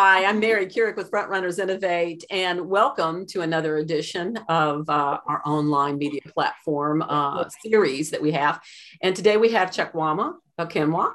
Hi, 0.00 0.26
I'm 0.26 0.38
Mary 0.38 0.66
Kurek 0.66 0.94
with 0.94 1.10
Frontrunners 1.10 1.58
Innovate, 1.58 2.24
and 2.30 2.68
welcome 2.68 3.26
to 3.26 3.40
another 3.40 3.78
edition 3.78 4.36
of 4.48 4.88
uh, 4.88 5.18
our 5.26 5.42
online 5.44 5.98
media 5.98 6.20
platform 6.32 7.02
uh, 7.02 7.48
series 7.64 8.12
that 8.12 8.22
we 8.22 8.30
have. 8.30 8.60
And 9.02 9.16
today 9.16 9.36
we 9.38 9.50
have 9.50 9.72
Chukwuma 9.72 10.34
Okenwa. 10.56 11.14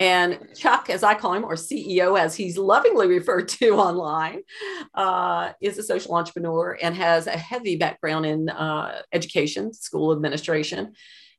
And 0.00 0.48
Chuck, 0.56 0.88
as 0.88 1.02
I 1.02 1.12
call 1.12 1.34
him, 1.34 1.44
or 1.44 1.56
CEO, 1.56 2.18
as 2.18 2.34
he's 2.34 2.56
lovingly 2.56 3.06
referred 3.06 3.48
to 3.48 3.74
online, 3.74 4.40
uh, 4.94 5.52
is 5.60 5.76
a 5.76 5.82
social 5.82 6.14
entrepreneur 6.14 6.78
and 6.80 6.96
has 6.96 7.26
a 7.26 7.36
heavy 7.36 7.76
background 7.76 8.24
in 8.24 8.48
uh, 8.48 9.02
education, 9.12 9.74
school 9.74 10.10
administration. 10.10 10.94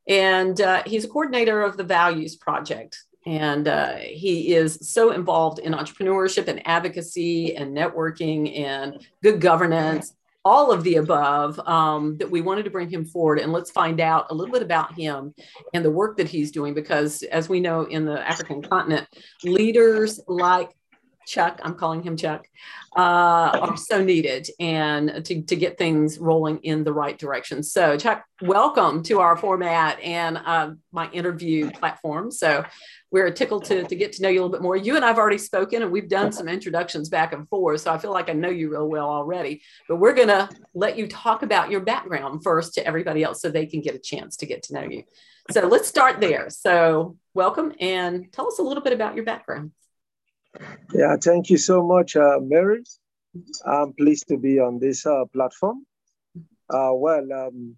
And 0.08 0.62
uh, 0.62 0.84
he's 0.86 1.06
a 1.06 1.10
coordinator 1.10 1.64
of 1.64 1.76
the 1.76 1.84
Values 1.84 2.36
Project, 2.36 3.00
and 3.26 3.68
uh, 3.68 3.96
he 3.96 4.54
is 4.54 4.78
so 4.82 5.12
involved 5.12 5.60
in 5.60 5.74
entrepreneurship 5.74 6.48
and 6.48 6.66
advocacy 6.68 7.56
and 7.56 7.76
networking 7.76 8.60
and 8.60 9.08
good 9.22 9.40
governance, 9.40 10.14
all 10.46 10.72
of 10.72 10.84
the 10.84 10.96
above, 10.96 11.58
um, 11.68 12.18
that 12.18 12.30
we 12.30 12.42
wanted 12.42 12.64
to 12.64 12.70
bring 12.70 12.90
him 12.90 13.06
forward. 13.06 13.40
And 13.40 13.54
let's 13.54 13.72
find 13.72 14.02
out 14.02 14.28
a 14.30 14.34
little 14.34 14.52
bit 14.52 14.62
about 14.62 14.94
him 14.94 15.34
and 15.74 15.86
the 15.86 15.92
work 15.92 16.18
that 16.18 16.28
he's 16.28 16.52
doing, 16.52 16.74
because 16.74 17.24
as 17.24 17.48
we 17.48 17.60
know 17.62 17.84
in 17.84 18.06
the 18.06 18.28
African 18.28 18.62
continent, 18.62 19.08
leaders 19.44 20.20
like 20.28 20.72
Chuck, 21.26 21.60
I'm 21.64 21.76
calling 21.76 22.04
him 22.04 22.18
Chuck, 22.18 22.48
uh, 22.96 23.00
are 23.62 23.78
so 23.78 24.04
needed 24.04 24.50
and 24.60 25.24
to, 25.26 25.42
to 25.42 25.56
get 25.56 25.78
things 25.78 26.20
rolling 26.20 26.60
in 26.60 26.84
the 26.84 26.94
right 26.94 27.18
direction. 27.18 27.64
So, 27.64 27.98
Chuck, 27.98 28.24
welcome 28.42 29.04
to 29.04 29.20
our 29.20 29.38
format 29.38 30.00
and 30.02 30.38
uh, 30.38 30.72
my 30.92 31.10
interview 31.12 31.72
platform. 31.72 32.32
So, 32.32 32.64
we're 33.14 33.30
tickled 33.30 33.64
to, 33.66 33.84
to 33.84 33.96
get 33.96 34.12
to 34.14 34.24
know 34.24 34.30
you 34.30 34.40
a 34.40 34.42
little 34.42 34.52
bit 34.52 34.64
more. 34.64 34.76
You 34.76 34.96
and 34.96 35.06
I've 35.06 35.20
already 35.20 35.38
spoken 35.38 35.84
and 35.84 35.92
we've 35.92 36.10
done 36.10 36.32
some 36.32 36.48
introductions 36.48 37.10
back 37.10 37.32
and 37.32 37.48
forth. 37.48 37.82
So 37.82 37.94
I 37.94 38.00
feel 38.00 38.12
like 38.12 38.28
I 38.28 38.34
know 38.34 38.50
you 38.50 38.72
real 38.72 38.90
well 38.90 39.08
already. 39.08 39.62
But 39.88 39.98
we're 39.98 40.16
going 40.16 40.30
to 40.30 40.50
let 40.74 40.98
you 40.98 41.08
talk 41.08 41.44
about 41.44 41.70
your 41.70 41.82
background 41.82 42.44
first 42.44 42.74
to 42.74 42.88
everybody 42.88 43.22
else 43.22 43.40
so 43.40 43.52
they 43.52 43.68
can 43.68 43.82
get 43.82 43.94
a 43.94 44.00
chance 44.00 44.36
to 44.38 44.48
get 44.48 44.64
to 44.64 44.74
know 44.74 44.82
you. 44.82 45.04
So 45.52 45.68
let's 45.68 45.88
start 45.88 46.22
there. 46.22 46.50
So 46.50 47.16
welcome 47.36 47.74
and 47.80 48.34
tell 48.34 48.48
us 48.48 48.58
a 48.58 48.64
little 48.64 48.82
bit 48.82 48.94
about 48.94 49.14
your 49.14 49.26
background. 49.26 49.74
Yeah, 50.94 51.16
thank 51.22 51.50
you 51.50 51.58
so 51.58 51.84
much, 51.84 52.16
uh, 52.16 52.40
Mary. 52.42 52.84
I'm 53.66 53.94
pleased 53.94 54.28
to 54.28 54.38
be 54.38 54.60
on 54.60 54.80
this 54.80 55.06
uh, 55.06 55.26
platform. 55.34 55.86
Uh, 56.70 56.92
well, 56.94 57.26
um, 57.34 57.76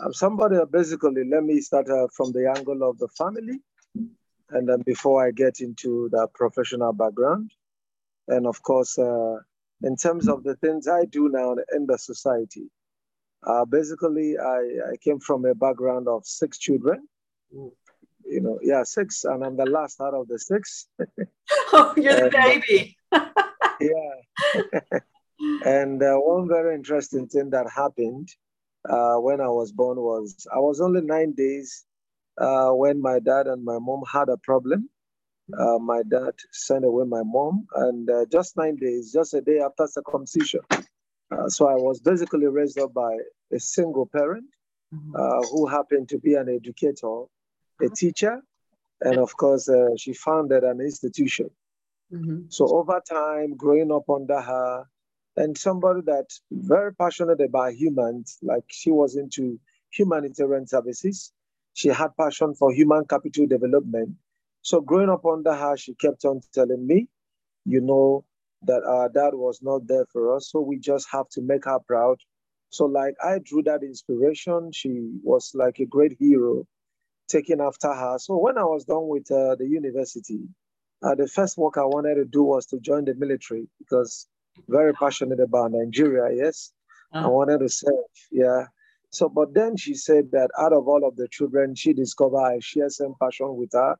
I'm 0.00 0.12
somebody, 0.12 0.56
basically, 0.70 1.24
let 1.28 1.44
me 1.44 1.60
start 1.60 1.88
uh, 1.88 2.08
from 2.14 2.32
the 2.32 2.52
angle 2.56 2.88
of 2.88 2.98
the 2.98 3.08
family. 3.08 3.60
And 4.50 4.68
then 4.68 4.82
before 4.82 5.26
I 5.26 5.30
get 5.30 5.60
into 5.60 6.08
the 6.10 6.26
professional 6.34 6.92
background, 6.92 7.50
and 8.28 8.46
of 8.46 8.62
course, 8.62 8.98
uh, 8.98 9.36
in 9.82 9.96
terms 9.96 10.28
of 10.28 10.42
the 10.42 10.56
things 10.56 10.88
I 10.88 11.04
do 11.04 11.28
now 11.28 11.54
in 11.74 11.86
the 11.86 11.98
society, 11.98 12.70
uh, 13.46 13.64
basically, 13.64 14.36
I, 14.38 14.92
I 14.92 14.96
came 15.02 15.20
from 15.20 15.44
a 15.44 15.54
background 15.54 16.08
of 16.08 16.26
six 16.26 16.58
children. 16.58 17.06
You 18.28 18.40
know, 18.40 18.58
yeah, 18.62 18.82
six, 18.82 19.24
and 19.24 19.44
I'm 19.44 19.56
the 19.56 19.64
last 19.64 20.00
out 20.00 20.14
of 20.14 20.28
the 20.28 20.38
six. 20.38 20.86
oh, 21.72 21.94
you're 21.96 22.24
and, 22.24 22.26
the 22.26 22.30
baby. 22.30 22.96
yeah. 23.80 25.00
and 25.64 26.02
uh, 26.02 26.16
one 26.16 26.48
very 26.48 26.74
interesting 26.74 27.26
thing 27.26 27.50
that 27.50 27.66
happened 27.74 28.28
uh, 28.88 29.16
when 29.16 29.40
I 29.40 29.48
was 29.48 29.72
born 29.72 29.98
was 29.98 30.46
I 30.54 30.58
was 30.58 30.80
only 30.80 31.00
nine 31.00 31.32
days 31.32 31.84
uh, 32.38 32.70
when 32.70 33.00
my 33.00 33.18
dad 33.18 33.46
and 33.46 33.64
my 33.64 33.78
mom 33.78 34.02
had 34.10 34.28
a 34.28 34.36
problem. 34.36 34.88
Uh, 35.58 35.78
my 35.78 36.02
dad 36.02 36.34
sent 36.52 36.84
away 36.84 37.06
my 37.06 37.22
mom, 37.24 37.66
and 37.76 38.10
uh, 38.10 38.26
just 38.30 38.56
nine 38.56 38.76
days, 38.76 39.12
just 39.12 39.32
a 39.32 39.40
day 39.40 39.60
after 39.60 39.86
circumcision. 39.86 40.60
Uh, 41.30 41.48
so 41.48 41.66
I 41.66 41.74
was 41.74 42.00
basically 42.00 42.46
raised 42.46 42.78
up 42.78 42.92
by 42.92 43.16
a 43.52 43.58
single 43.58 44.06
parent 44.06 44.44
mm-hmm. 44.94 45.14
Uh, 45.14 45.46
who 45.48 45.66
happened 45.66 46.08
to 46.10 46.18
be 46.18 46.34
an 46.34 46.48
educator, 46.48 47.24
a 47.80 47.88
teacher, 47.88 48.42
and 49.00 49.18
of 49.18 49.36
course, 49.36 49.68
uh, 49.68 49.96
she 49.96 50.12
founded 50.12 50.64
an 50.64 50.80
institution. 50.80 51.50
Mm-hmm. 52.12 52.46
So 52.48 52.68
over 52.68 53.00
time, 53.08 53.56
growing 53.56 53.92
up 53.92 54.08
under 54.08 54.40
her, 54.40 54.84
and 55.36 55.56
somebody 55.56 56.00
that 56.06 56.26
very 56.50 56.94
passionate 56.94 57.40
about 57.40 57.74
humans, 57.74 58.38
like 58.42 58.64
she 58.68 58.90
was 58.90 59.16
into 59.16 59.60
humanitarian 59.90 60.66
services, 60.66 61.32
she 61.74 61.88
had 61.88 62.16
passion 62.16 62.54
for 62.54 62.72
human 62.72 63.04
capital 63.04 63.46
development. 63.46 64.16
So 64.62 64.80
growing 64.80 65.10
up 65.10 65.24
under 65.24 65.54
her, 65.54 65.76
she 65.76 65.94
kept 65.94 66.24
on 66.24 66.40
telling 66.52 66.84
me, 66.86 67.08
you 67.64 67.80
know, 67.80 68.24
that 68.62 68.82
our 68.82 69.08
dad 69.08 69.34
was 69.34 69.60
not 69.62 69.86
there 69.86 70.06
for 70.12 70.34
us. 70.34 70.50
So 70.50 70.60
we 70.60 70.78
just 70.78 71.06
have 71.12 71.28
to 71.30 71.40
make 71.40 71.66
her 71.66 71.78
proud. 71.86 72.18
So 72.70 72.86
like 72.86 73.14
I 73.24 73.38
drew 73.38 73.62
that 73.62 73.82
inspiration. 73.82 74.72
She 74.72 75.12
was 75.22 75.52
like 75.54 75.78
a 75.78 75.86
great 75.86 76.16
hero 76.18 76.66
taking 77.28 77.60
after 77.60 77.92
her. 77.92 78.18
So 78.18 78.36
when 78.36 78.58
I 78.58 78.64
was 78.64 78.84
done 78.84 79.08
with 79.08 79.30
uh, 79.30 79.54
the 79.56 79.66
university, 79.66 80.40
uh, 81.02 81.14
the 81.14 81.28
first 81.28 81.56
work 81.58 81.76
I 81.78 81.84
wanted 81.84 82.16
to 82.16 82.24
do 82.24 82.42
was 82.42 82.66
to 82.66 82.80
join 82.80 83.04
the 83.04 83.14
military 83.14 83.68
because 83.78 84.26
very 84.68 84.92
passionate 84.92 85.40
about 85.40 85.72
Nigeria. 85.72 86.34
Yes, 86.34 86.72
uh-huh. 87.12 87.26
I 87.26 87.30
wanted 87.30 87.58
to 87.60 87.68
serve. 87.68 87.94
Yeah, 88.32 88.64
so, 89.10 89.28
but 89.28 89.54
then 89.54 89.76
she 89.76 89.94
said 89.94 90.30
that 90.32 90.50
out 90.58 90.72
of 90.72 90.86
all 90.86 91.06
of 91.06 91.16
the 91.16 91.28
children, 91.28 91.74
she 91.74 91.92
discovered 91.92 92.38
I 92.38 92.58
share 92.60 92.90
some 92.90 93.14
passion 93.20 93.56
with 93.56 93.70
her 93.72 93.96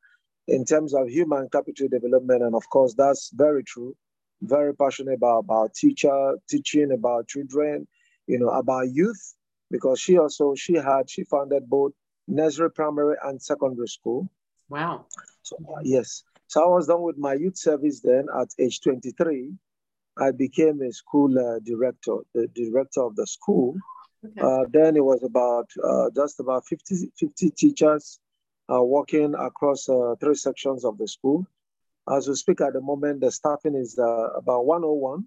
in 0.47 0.65
terms 0.65 0.95
of 0.95 1.09
human 1.09 1.49
capital 1.51 1.89
development. 1.89 2.43
And 2.43 2.55
of 2.55 2.69
course, 2.71 2.95
that's 2.95 3.31
very 3.35 3.65
true. 3.65 3.95
Very 4.43 4.75
passionate 4.75 5.15
about, 5.15 5.41
about 5.41 5.75
teacher, 5.75 6.35
teaching 6.49 6.93
about 6.93 7.29
children, 7.29 7.89
you 8.27 8.39
know, 8.39 8.51
about 8.51 8.93
youth, 8.93 9.35
because 9.71 9.99
she 9.99 10.19
also, 10.19 10.55
she 10.55 10.75
had, 10.75 11.09
she 11.09 11.25
founded 11.25 11.69
both 11.69 11.93
nursery, 12.29 12.71
primary, 12.71 13.17
and 13.25 13.41
secondary 13.41 13.89
school. 13.89 14.29
Wow. 14.69 15.07
So, 15.43 15.57
uh, 15.69 15.81
yes. 15.83 16.23
So 16.47 16.63
I 16.63 16.69
was 16.69 16.87
done 16.87 17.03
with 17.03 17.19
my 17.19 17.35
youth 17.35 17.57
service 17.57 18.01
then 18.01 18.27
at 18.39 18.49
age 18.59 18.81
23. 18.81 19.53
I 20.19 20.31
became 20.33 20.81
a 20.83 20.93
school 20.93 21.39
uh, 21.39 21.59
director, 21.61 22.17
the 22.35 22.49
director 22.49 23.03
of 23.03 23.17
the 23.17 23.27
school. 23.27 23.77
Okay. 24.25 24.41
Uh, 24.41 24.65
then 24.73 24.97
it 24.97 25.05
was 25.05 25.23
about 25.23 25.71
uh, 25.83 26.11
just 26.15 26.41
about 26.41 26.67
50, 26.67 27.13
50 27.19 27.51
teachers 27.51 28.19
uh, 28.73 28.83
working 28.83 29.35
across 29.35 29.89
uh, 29.89 30.15
three 30.21 30.35
sections 30.35 30.85
of 30.85 30.99
the 30.99 31.07
school. 31.07 31.47
As 32.11 32.27
we 32.27 32.35
speak 32.35 32.61
at 32.61 32.73
the 32.73 32.81
moment, 32.81 33.21
the 33.21 33.31
staffing 33.31 33.75
is 33.75 33.99
uh, 33.99 34.31
about 34.37 34.67
101, 34.67 35.25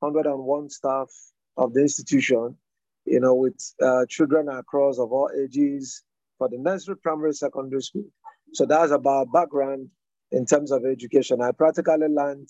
101 0.00 0.70
staff 0.70 1.10
of 1.56 1.74
the 1.74 1.82
institution, 1.82 2.56
you 3.04 3.20
know, 3.20 3.34
with 3.34 3.74
uh, 3.82 4.06
children 4.08 4.48
across 4.48 4.98
of 4.98 5.12
all 5.12 5.30
ages 5.38 6.02
for 6.38 6.48
the 6.48 6.58
nursery, 6.58 6.96
primary, 6.96 7.32
secondary 7.32 7.82
school. 7.82 8.06
So 8.52 8.66
that's 8.66 8.92
about 8.92 9.32
background 9.32 9.88
in 10.30 10.46
terms 10.46 10.70
of 10.70 10.84
education. 10.84 11.40
I 11.42 11.52
practically 11.52 12.08
learned, 12.08 12.48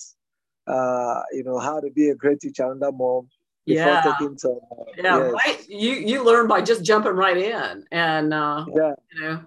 uh, 0.67 1.23
you 1.33 1.45
know, 1.45 1.59
how 1.59 1.81
to 1.81 1.91
be 1.91 2.11
a 2.11 2.15
great 2.15 2.41
teacher 2.41 2.67
under 2.71 2.93
mom 2.93 3.29
yeah. 3.67 4.03
taking 4.03 4.39
some. 4.39 4.61
Uh, 4.71 4.85
yeah, 4.97 5.19
yes. 5.19 5.33
right. 5.33 5.69
You 5.69 5.93
you 5.93 6.25
learn 6.25 6.49
by 6.49 6.61
just 6.61 6.85
jumping 6.85 7.13
right 7.13 7.37
in, 7.37 7.85
and 7.91 8.35
uh, 8.35 8.67
yeah, 8.75 8.95
you 9.13 9.21
know, 9.21 9.41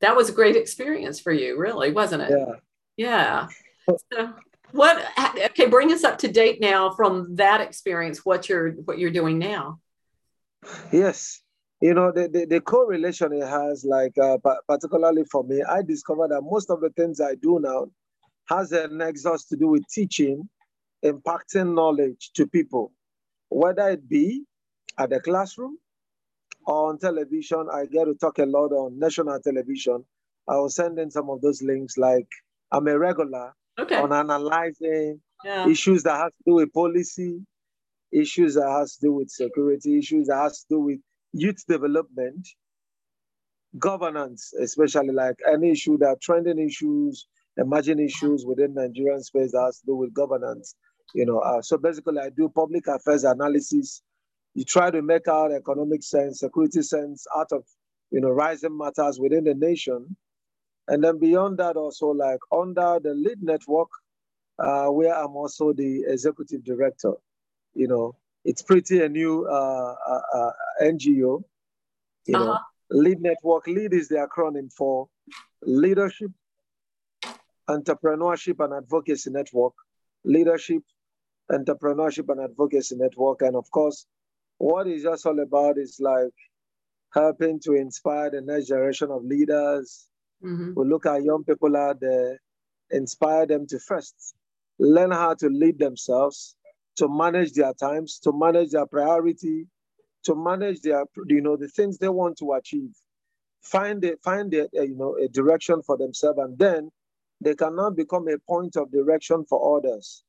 that 0.00 0.16
was 0.16 0.28
a 0.28 0.32
great 0.32 0.56
experience 0.56 1.20
for 1.20 1.32
you, 1.32 1.58
really, 1.58 1.92
wasn't 1.92 2.22
it? 2.22 2.30
Yeah. 2.30 2.54
Yeah. 2.96 3.48
So 4.12 4.34
what? 4.72 5.04
Okay, 5.46 5.66
bring 5.66 5.92
us 5.92 6.04
up 6.04 6.18
to 6.18 6.28
date 6.28 6.60
now 6.60 6.90
from 6.90 7.36
that 7.36 7.60
experience. 7.60 8.24
What 8.24 8.48
you're 8.48 8.72
what 8.72 8.98
you're 8.98 9.10
doing 9.10 9.38
now? 9.38 9.80
Yes. 10.92 11.40
You 11.80 11.94
know, 11.94 12.12
the, 12.12 12.28
the, 12.28 12.44
the 12.44 12.60
correlation 12.60 13.32
it 13.32 13.46
has, 13.46 13.84
like, 13.84 14.16
uh, 14.18 14.36
particularly 14.68 15.24
for 15.24 15.44
me, 15.44 15.62
I 15.62 15.82
discovered 15.82 16.30
that 16.30 16.42
most 16.42 16.70
of 16.70 16.80
the 16.80 16.90
things 16.90 17.20
I 17.20 17.36
do 17.36 17.58
now 17.60 17.86
has 18.48 18.72
a 18.72 18.88
nexus 18.88 19.46
to 19.46 19.56
do 19.56 19.68
with 19.68 19.86
teaching, 19.88 20.48
impacting 21.04 21.74
knowledge 21.74 22.30
to 22.34 22.46
people 22.46 22.92
whether 23.50 23.90
it 23.90 24.08
be 24.08 24.44
at 24.98 25.10
the 25.10 25.20
classroom 25.20 25.76
or 26.66 26.88
on 26.88 26.98
television. 26.98 27.68
I 27.72 27.84
get 27.86 28.04
to 28.04 28.14
talk 28.14 28.38
a 28.38 28.46
lot 28.46 28.72
on 28.72 28.98
national 28.98 29.38
television. 29.40 30.04
I 30.48 30.56
will 30.56 30.70
send 30.70 30.98
in 30.98 31.10
some 31.10 31.28
of 31.28 31.42
those 31.42 31.62
links. 31.62 31.98
Like 31.98 32.28
I'm 32.72 32.88
a 32.88 32.98
regular 32.98 33.52
okay. 33.78 33.96
on 33.96 34.12
analyzing 34.12 35.20
yeah. 35.44 35.68
issues 35.68 36.04
that 36.04 36.16
have 36.16 36.30
to 36.30 36.44
do 36.46 36.54
with 36.54 36.72
policy, 36.72 37.40
issues 38.12 38.54
that 38.54 38.68
has 38.68 38.96
to 38.96 39.06
do 39.06 39.12
with 39.12 39.30
security, 39.30 39.98
issues 39.98 40.28
that 40.28 40.36
has 40.36 40.60
to 40.60 40.66
do 40.70 40.80
with 40.80 41.00
youth 41.32 41.64
development, 41.66 42.48
governance, 43.78 44.52
especially 44.60 45.12
like 45.12 45.36
any 45.50 45.70
issue 45.70 45.98
that 45.98 46.20
trending 46.20 46.58
issues, 46.58 47.26
emerging 47.56 47.98
issues 48.00 48.44
within 48.44 48.74
Nigerian 48.74 49.22
space 49.22 49.52
that 49.52 49.62
has 49.62 49.80
to 49.80 49.86
do 49.86 49.96
with 49.96 50.12
governance. 50.14 50.74
You 51.14 51.26
know, 51.26 51.38
uh, 51.38 51.62
so 51.62 51.76
basically, 51.78 52.18
I 52.18 52.30
do 52.30 52.48
public 52.48 52.86
affairs 52.86 53.24
analysis. 53.24 54.02
You 54.54 54.64
try 54.64 54.90
to 54.90 55.02
make 55.02 55.28
out 55.28 55.52
economic 55.52 56.02
sense, 56.02 56.40
security 56.40 56.82
sense 56.82 57.26
out 57.36 57.48
of 57.52 57.64
you 58.10 58.20
know 58.20 58.30
rising 58.30 58.76
matters 58.76 59.18
within 59.20 59.44
the 59.44 59.54
nation, 59.54 60.16
and 60.88 61.02
then 61.02 61.18
beyond 61.18 61.58
that, 61.58 61.76
also 61.76 62.08
like 62.08 62.40
under 62.52 62.98
the 63.02 63.14
lead 63.14 63.42
network, 63.42 63.88
uh, 64.58 64.86
where 64.86 65.14
I'm 65.14 65.36
also 65.36 65.72
the 65.72 66.04
executive 66.06 66.64
director. 66.64 67.12
You 67.74 67.88
know, 67.88 68.16
it's 68.44 68.62
pretty 68.62 69.02
a 69.02 69.08
new 69.08 69.46
uh, 69.46 69.94
uh, 70.08 70.20
uh 70.34 70.50
NGO. 70.82 71.42
You 72.26 72.36
uh-huh. 72.36 72.44
know, 72.44 72.58
Lead 72.90 73.20
Network. 73.20 73.66
Lead 73.66 73.92
is 73.92 74.08
the 74.08 74.26
acronym 74.26 74.72
for 74.72 75.08
Leadership, 75.62 76.30
Entrepreneurship, 77.68 78.64
and 78.64 78.74
Advocacy 78.74 79.30
Network. 79.30 79.74
Leadership, 80.24 80.82
Entrepreneurship, 81.50 82.28
and 82.28 82.40
Advocacy 82.40 82.96
Network. 82.96 83.42
And 83.42 83.56
of 83.56 83.70
course, 83.70 84.06
what 84.58 84.86
it's 84.86 85.04
just 85.04 85.26
all 85.26 85.40
about 85.40 85.78
is 85.78 85.98
like 86.00 86.34
helping 87.12 87.60
to 87.60 87.72
inspire 87.72 88.30
the 88.30 88.40
next 88.40 88.68
generation 88.68 89.10
of 89.10 89.24
leaders. 89.24 90.06
Mm-hmm. 90.44 90.72
We 90.76 90.86
look 90.86 91.06
at 91.06 91.22
young 91.22 91.44
people 91.44 91.76
out 91.76 92.00
there, 92.00 92.40
inspire 92.90 93.46
them 93.46 93.66
to 93.68 93.78
first 93.78 94.34
learn 94.78 95.10
how 95.10 95.34
to 95.34 95.48
lead 95.48 95.78
themselves, 95.78 96.56
to 96.96 97.08
manage 97.08 97.52
their 97.52 97.72
times, 97.74 98.18
to 98.20 98.32
manage 98.32 98.70
their 98.70 98.86
priority, 98.86 99.66
to 100.24 100.34
manage 100.34 100.80
their, 100.80 101.04
you 101.26 101.40
know, 101.40 101.56
the 101.56 101.68
things 101.68 101.98
they 101.98 102.08
want 102.08 102.36
to 102.38 102.52
achieve. 102.52 102.90
Find 103.62 104.04
it, 104.04 104.20
find 104.22 104.52
it, 104.54 104.70
uh, 104.76 104.82
you 104.82 104.96
know, 104.96 105.16
a 105.16 105.28
direction 105.28 105.82
for 105.82 105.96
themselves, 105.96 106.38
and 106.38 106.58
then 106.58 106.90
they 107.40 107.54
can 107.54 107.76
now 107.76 107.90
become 107.90 108.28
a 108.28 108.38
point 108.38 108.76
of 108.76 108.90
direction 108.90 109.44
for 109.48 109.78
others. 109.78 110.24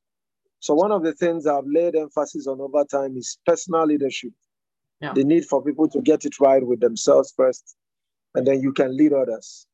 So 0.60 0.74
one 0.74 0.92
of 0.92 1.02
the 1.02 1.12
things 1.12 1.46
I've 1.46 1.66
laid 1.66 1.96
emphasis 1.96 2.46
on 2.46 2.60
over 2.60 2.84
time 2.84 3.16
is 3.16 3.38
personal 3.44 3.86
leadership. 3.86 4.32
Yeah. 5.00 5.12
The 5.12 5.24
need 5.24 5.44
for 5.46 5.62
people 5.62 5.88
to 5.88 6.00
get 6.00 6.24
it 6.24 6.38
right 6.38 6.64
with 6.64 6.80
themselves 6.80 7.32
first, 7.36 7.76
and 8.34 8.46
then 8.46 8.60
you 8.60 8.72
can 8.72 8.96
lead 8.96 9.12
others. 9.12 9.66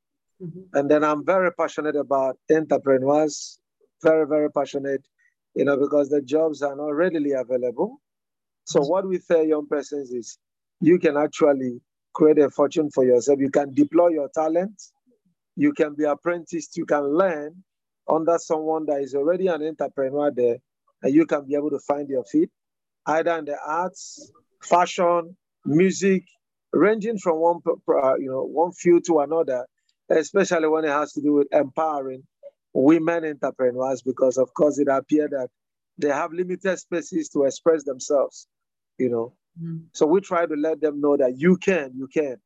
Mm-hmm. 0.43 0.77
And 0.79 0.91
then 0.91 1.05
I'm 1.05 1.25
very 1.25 1.53
passionate 1.53 1.97
about 1.97 2.39
entrepreneurs, 2.51 3.59
very, 4.03 4.27
very 4.27 4.51
passionate, 4.51 5.05
you 5.59 5.65
know, 5.65 5.77
because 5.77 6.09
the 6.09 6.23
jobs 6.23 6.63
are 6.63 6.77
not 6.77 6.91
readily 6.91 7.33
available. 7.33 8.01
So 8.65 8.81
what 8.81 9.09
we 9.09 9.19
tell 9.19 9.45
young 9.45 9.67
persons 9.67 10.13
is 10.13 10.39
you 10.81 11.01
can 11.01 11.17
actually 11.17 11.81
create 12.15 12.39
a 12.39 12.49
fortune 12.49 12.91
for 12.95 13.05
yourself. 13.05 13.41
You 13.41 13.51
can 13.51 13.75
deploy 13.75 14.11
your 14.11 14.29
talent. 14.33 14.81
You 15.57 15.73
can 15.73 15.97
be 15.97 16.05
apprenticed. 16.05 16.77
You 16.77 16.87
can 16.87 17.03
learn 17.03 17.65
under 18.09 18.39
someone 18.39 18.87
that 18.87 19.01
is 19.01 19.17
already 19.17 19.49
an 19.49 19.65
entrepreneur 19.67 20.31
there, 20.31 20.59
and 21.03 21.13
you 21.13 21.27
can 21.27 21.45
be 21.45 21.57
able 21.57 21.71
to 21.71 21.81
find 21.81 22.09
your 22.09 22.25
feet, 22.25 22.51
either 23.07 23.37
in 23.39 23.45
the 23.47 23.57
arts, 23.67 24.31
fashion, 24.63 25.37
music, 25.65 26.23
ranging 26.73 27.19
from 27.19 27.39
one 27.39 27.59
uh, 27.67 28.15
you 28.15 28.31
know 28.31 28.45
one 28.45 28.71
field 28.71 29.05
to 29.07 29.19
another, 29.19 29.67
especially 30.09 30.69
when 30.69 30.85
it 30.85 30.91
has 30.91 31.13
to 31.15 31.21
do 31.21 31.33
with 31.33 31.49
empowering 31.51 32.23
women 32.83 33.25
entrepreneurs 33.25 34.03
because 34.03 34.39
of 34.39 34.53
course 34.55 34.79
it 34.79 34.89
appeared 34.89 35.33
that 35.33 35.49
they 35.99 36.09
have 36.09 36.33
limited 36.33 36.79
spaces 36.79 37.29
to 37.29 37.45
express 37.45 37.85
themselves 37.85 38.47
you 38.99 39.09
know 39.09 39.35
mm-hmm. 39.61 39.79
so 39.93 40.07
we 40.07 40.21
try 40.21 40.47
to 40.47 40.55
let 40.55 40.81
them 40.81 41.01
know 41.01 41.17
that 41.17 41.37
you 41.37 41.57
can 41.57 41.91
you 41.95 42.07
can 42.07 42.37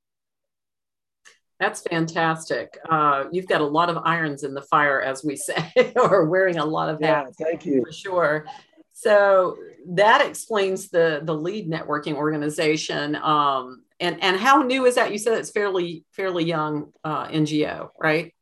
that's 1.61 1.81
fantastic. 1.83 2.77
Uh, 2.91 3.27
you've 3.31 3.47
got 3.47 3.61
a 3.61 3.65
lot 3.65 3.89
of 3.89 3.99
irons 4.05 4.43
in 4.43 4.53
the 4.53 4.63
fire, 4.63 5.01
as 5.01 5.23
we 5.23 5.37
say, 5.37 5.71
or 5.97 6.25
wearing 6.25 6.59
a 6.59 6.65
lot 6.65 6.89
of 6.89 7.01
hats. 7.01 7.37
Yeah, 7.39 7.47
thank 7.47 7.65
you. 7.65 7.85
For 7.87 7.93
sure. 7.93 8.47
So 8.93 9.57
that 9.91 10.27
explains 10.27 10.89
the 10.89 11.21
the 11.23 11.35
lead 11.35 11.71
networking 11.71 12.15
organization. 12.15 13.15
Um, 13.15 13.85
and 14.01 14.21
and 14.25 14.37
how 14.37 14.63
new 14.63 14.87
is 14.87 14.97
that? 14.97 15.13
You 15.13 15.19
said 15.19 15.39
it's 15.39 15.53
fairly 15.53 16.05
fairly 16.11 16.43
young 16.43 16.91
uh, 17.05 17.29
NGO, 17.29 17.91
right? 17.97 18.35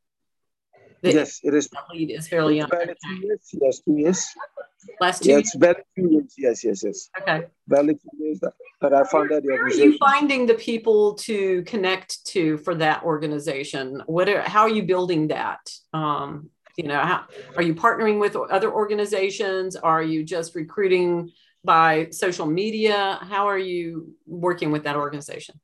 Yes, 1.02 1.40
it 1.42 1.54
is. 1.54 1.68
Lead 1.92 2.10
is 2.10 2.28
fairly 2.28 2.56
young. 2.58 2.68
Barely 2.68 2.94
two 2.94 3.26
years. 3.26 3.40
Yes, 3.52 3.80
two 3.80 3.96
years. 3.96 4.26
Last 5.00 5.22
two. 5.22 5.30
Yes, 5.30 5.56
barely 5.56 5.82
two 5.96 6.08
years. 6.10 6.34
Yes, 6.36 6.64
yes, 6.64 6.82
yes. 6.84 7.08
Okay. 7.20 7.46
Barely 7.66 7.94
two 7.94 8.10
years 8.18 8.40
that, 8.40 8.52
that 8.80 8.92
I 8.92 9.04
founded 9.04 9.44
the 9.44 9.48
Where 9.48 9.64
are 9.64 9.70
you 9.70 9.96
finding 9.98 10.46
the 10.46 10.54
people 10.54 11.14
to 11.14 11.62
connect 11.62 12.24
to 12.26 12.58
for 12.58 12.74
that 12.76 13.02
organization? 13.02 14.02
What 14.06 14.28
are, 14.28 14.42
how 14.42 14.62
are 14.62 14.68
you 14.68 14.82
building 14.82 15.28
that? 15.28 15.60
Um, 15.92 16.50
you 16.76 16.84
know, 16.88 17.00
how, 17.00 17.24
are 17.56 17.62
you 17.62 17.74
partnering 17.74 18.20
with 18.20 18.36
other 18.36 18.72
organizations? 18.72 19.76
Are 19.76 20.02
you 20.02 20.24
just 20.24 20.54
recruiting 20.54 21.30
by 21.64 22.08
social 22.10 22.46
media? 22.46 23.18
How 23.22 23.46
are 23.46 23.58
you 23.58 24.14
working 24.26 24.70
with 24.70 24.84
that 24.84 24.96
organization? 24.96 25.60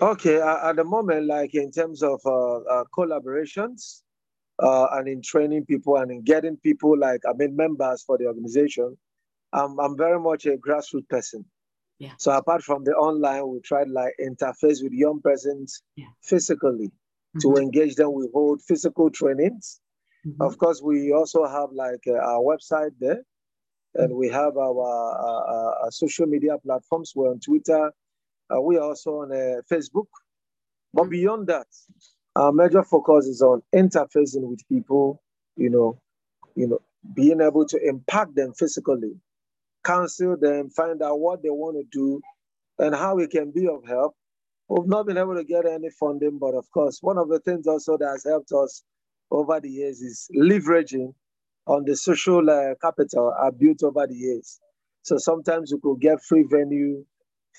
Okay, 0.00 0.40
uh, 0.40 0.70
at 0.70 0.76
the 0.76 0.84
moment, 0.84 1.26
like 1.26 1.54
in 1.54 1.70
terms 1.70 2.02
of 2.02 2.20
uh, 2.24 2.56
uh, 2.56 2.84
collaborations, 2.96 4.02
uh, 4.62 4.86
and 4.92 5.08
in 5.08 5.20
training 5.22 5.64
people 5.66 5.96
and 5.96 6.10
in 6.10 6.22
getting 6.22 6.56
people 6.56 6.98
like 6.98 7.20
I 7.28 7.32
mean 7.34 7.56
members 7.56 8.02
for 8.02 8.16
the 8.18 8.26
organization. 8.26 8.96
I'm 9.52 9.78
I'm 9.80 9.96
very 9.96 10.20
much 10.20 10.46
a 10.46 10.56
grassroots 10.56 11.08
person. 11.08 11.44
Yeah. 11.98 12.12
So 12.18 12.32
apart 12.32 12.62
from 12.62 12.84
the 12.84 12.92
online, 12.92 13.48
we 13.48 13.60
try 13.60 13.84
to 13.84 13.90
like 13.90 14.14
interface 14.20 14.82
with 14.82 14.92
young 14.92 15.20
persons 15.22 15.82
yeah. 15.96 16.06
physically 16.22 16.88
mm-hmm. 16.88 17.40
to 17.40 17.60
engage 17.60 17.96
them. 17.96 18.12
We 18.12 18.28
hold 18.32 18.62
physical 18.62 19.10
trainings. 19.10 19.80
Mm-hmm. 20.26 20.42
Of 20.42 20.58
course, 20.58 20.80
we 20.82 21.12
also 21.12 21.44
have 21.46 21.70
like 21.72 22.04
uh, 22.06 22.14
our 22.14 22.40
website 22.40 22.92
there, 22.98 23.22
and 23.94 24.10
mm-hmm. 24.10 24.18
we 24.18 24.28
have 24.30 24.56
our, 24.56 24.80
our, 24.80 25.74
our, 25.82 25.90
social 25.90 26.26
media 26.26 26.56
platforms. 26.64 27.12
We're 27.14 27.30
on 27.30 27.40
Twitter. 27.40 27.92
Uh, 28.50 28.60
we 28.60 28.76
are 28.78 28.84
also 28.84 29.22
on 29.22 29.32
uh, 29.32 29.60
Facebook. 29.70 30.06
But 30.94 31.02
mm-hmm. 31.02 31.10
beyond 31.10 31.46
that, 31.48 31.66
our 32.36 32.52
major 32.52 32.82
focus 32.82 33.26
is 33.26 33.42
on 33.42 33.62
interfacing 33.74 34.42
with 34.42 34.66
people, 34.68 35.22
you 35.56 35.70
know, 35.70 35.98
you 36.54 36.66
know, 36.66 36.78
being 37.14 37.40
able 37.40 37.66
to 37.66 37.78
impact 37.86 38.34
them 38.34 38.52
physically, 38.54 39.12
counsel 39.84 40.36
them, 40.36 40.70
find 40.70 41.02
out 41.02 41.18
what 41.18 41.42
they 41.42 41.50
want 41.50 41.76
to 41.76 41.84
do 41.90 42.20
and 42.78 42.94
how 42.94 43.16
we 43.16 43.26
can 43.26 43.50
be 43.50 43.66
of 43.66 43.84
help. 43.86 44.14
We've 44.68 44.88
not 44.88 45.06
been 45.06 45.18
able 45.18 45.34
to 45.34 45.44
get 45.44 45.66
any 45.66 45.90
funding, 45.90 46.38
but 46.38 46.54
of 46.54 46.70
course, 46.70 46.98
one 47.02 47.18
of 47.18 47.28
the 47.28 47.40
things 47.40 47.66
also 47.66 47.98
that 47.98 48.08
has 48.08 48.24
helped 48.24 48.52
us 48.52 48.82
over 49.30 49.60
the 49.60 49.68
years 49.68 50.00
is 50.00 50.28
leveraging 50.34 51.12
on 51.66 51.84
the 51.84 51.96
social 51.96 52.48
uh, 52.48 52.74
capital 52.80 53.34
I 53.38 53.50
built 53.50 53.82
over 53.82 54.06
the 54.06 54.14
years. 54.14 54.58
So 55.02 55.18
sometimes 55.18 55.72
we 55.72 55.80
could 55.80 56.00
get 56.00 56.22
free 56.22 56.44
venue, 56.48 57.04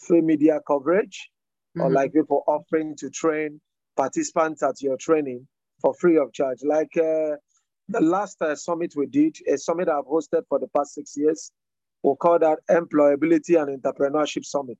free 0.07 0.21
media 0.21 0.59
coverage, 0.65 1.29
mm-hmm. 1.77 1.81
or 1.81 1.91
like 1.91 2.13
people 2.13 2.43
offering 2.47 2.95
to 2.97 3.09
train 3.09 3.59
participants 3.95 4.63
at 4.63 4.81
your 4.81 4.97
training 4.97 5.47
for 5.81 5.93
free 5.93 6.17
of 6.17 6.33
charge. 6.33 6.59
Like 6.63 6.95
uh, 6.97 7.37
the 7.89 8.01
last 8.01 8.41
uh, 8.41 8.55
summit 8.55 8.93
we 8.95 9.07
did, 9.07 9.37
a 9.47 9.57
summit 9.57 9.89
I've 9.89 10.05
hosted 10.05 10.43
for 10.47 10.59
the 10.59 10.67
past 10.75 10.93
six 10.93 11.15
years, 11.17 11.51
we 12.03 12.13
call 12.19 12.39
that 12.39 12.59
Employability 12.69 13.61
and 13.61 13.81
Entrepreneurship 13.81 14.45
Summit. 14.45 14.79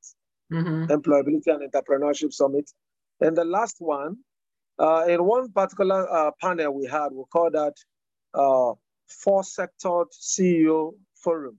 Mm-hmm. 0.51 0.91
Employability 0.91 1.47
and 1.47 1.71
Entrepreneurship 1.71 2.33
Summit. 2.33 2.69
And 3.21 3.35
the 3.35 3.45
last 3.45 3.77
one, 3.79 4.17
uh, 4.79 5.05
in 5.07 5.23
one 5.23 5.51
particular 5.51 6.11
uh, 6.11 6.31
panel 6.41 6.73
we 6.73 6.85
had, 6.87 7.09
we 7.11 7.23
call 7.31 7.49
that 7.51 7.73
uh, 8.33 8.73
Four 9.07 9.43
Sector 9.43 10.05
CEO 10.11 10.93
Forum. 11.15 11.57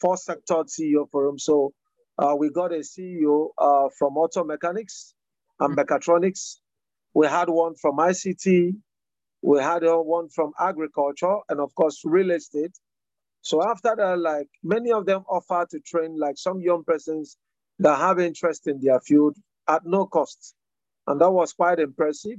Four 0.00 0.16
Sector 0.16 0.64
CEO 0.64 1.08
Forum. 1.10 1.38
So 1.38 1.72
uh, 2.18 2.34
we 2.36 2.50
got 2.50 2.72
a 2.72 2.78
CEO 2.80 3.48
uh, 3.58 3.88
from 3.98 4.16
auto 4.16 4.44
mechanics 4.44 5.14
and 5.60 5.76
mm-hmm. 5.76 5.80
mechatronics, 5.80 6.58
we 7.14 7.26
had 7.26 7.48
one 7.48 7.74
from 7.74 7.98
ICT. 7.98 8.74
We 9.42 9.58
had 9.60 9.84
uh, 9.84 9.96
one 9.98 10.28
from 10.28 10.52
agriculture 10.58 11.36
and 11.48 11.60
of 11.60 11.74
course 11.74 12.02
real 12.04 12.30
estate. 12.30 12.76
So 13.42 13.62
after 13.68 13.94
that, 13.96 14.18
like 14.18 14.48
many 14.62 14.92
of 14.92 15.06
them 15.06 15.24
offer 15.28 15.66
to 15.70 15.80
train 15.80 16.18
like 16.18 16.38
some 16.38 16.60
young 16.60 16.84
persons 16.84 17.36
that 17.80 17.98
have 17.98 18.20
interest 18.20 18.68
in 18.68 18.80
their 18.80 19.00
field 19.00 19.36
at 19.68 19.84
no 19.84 20.06
cost. 20.06 20.54
And 21.06 21.20
that 21.20 21.30
was 21.30 21.52
quite 21.52 21.80
impressive 21.80 22.38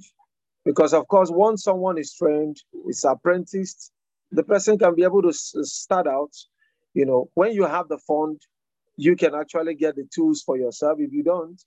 because 0.66 0.94
of 0.94 1.08
course, 1.08 1.30
once 1.30 1.64
someone 1.64 1.98
is 1.98 2.14
trained, 2.14 2.58
is 2.88 3.04
apprenticed, 3.04 3.92
the 4.32 4.44
person 4.44 4.78
can 4.78 4.96
be 4.96 5.04
able 5.04 5.22
to 5.24 5.34
start 5.34 6.08
out. 6.08 6.32
You 6.94 7.06
know, 7.06 7.30
when 7.34 7.52
you 7.54 7.66
have 7.66 7.90
the 7.90 7.98
fund, 7.98 8.42
you 8.96 9.16
can 9.16 9.36
actually 9.36 9.76
get 9.76 9.96
the 9.96 10.08
tools 10.14 10.42
for 10.42 10.58
yourself. 10.58 11.00
If 11.00 11.12
you 11.12 11.24
don't, 11.24 11.62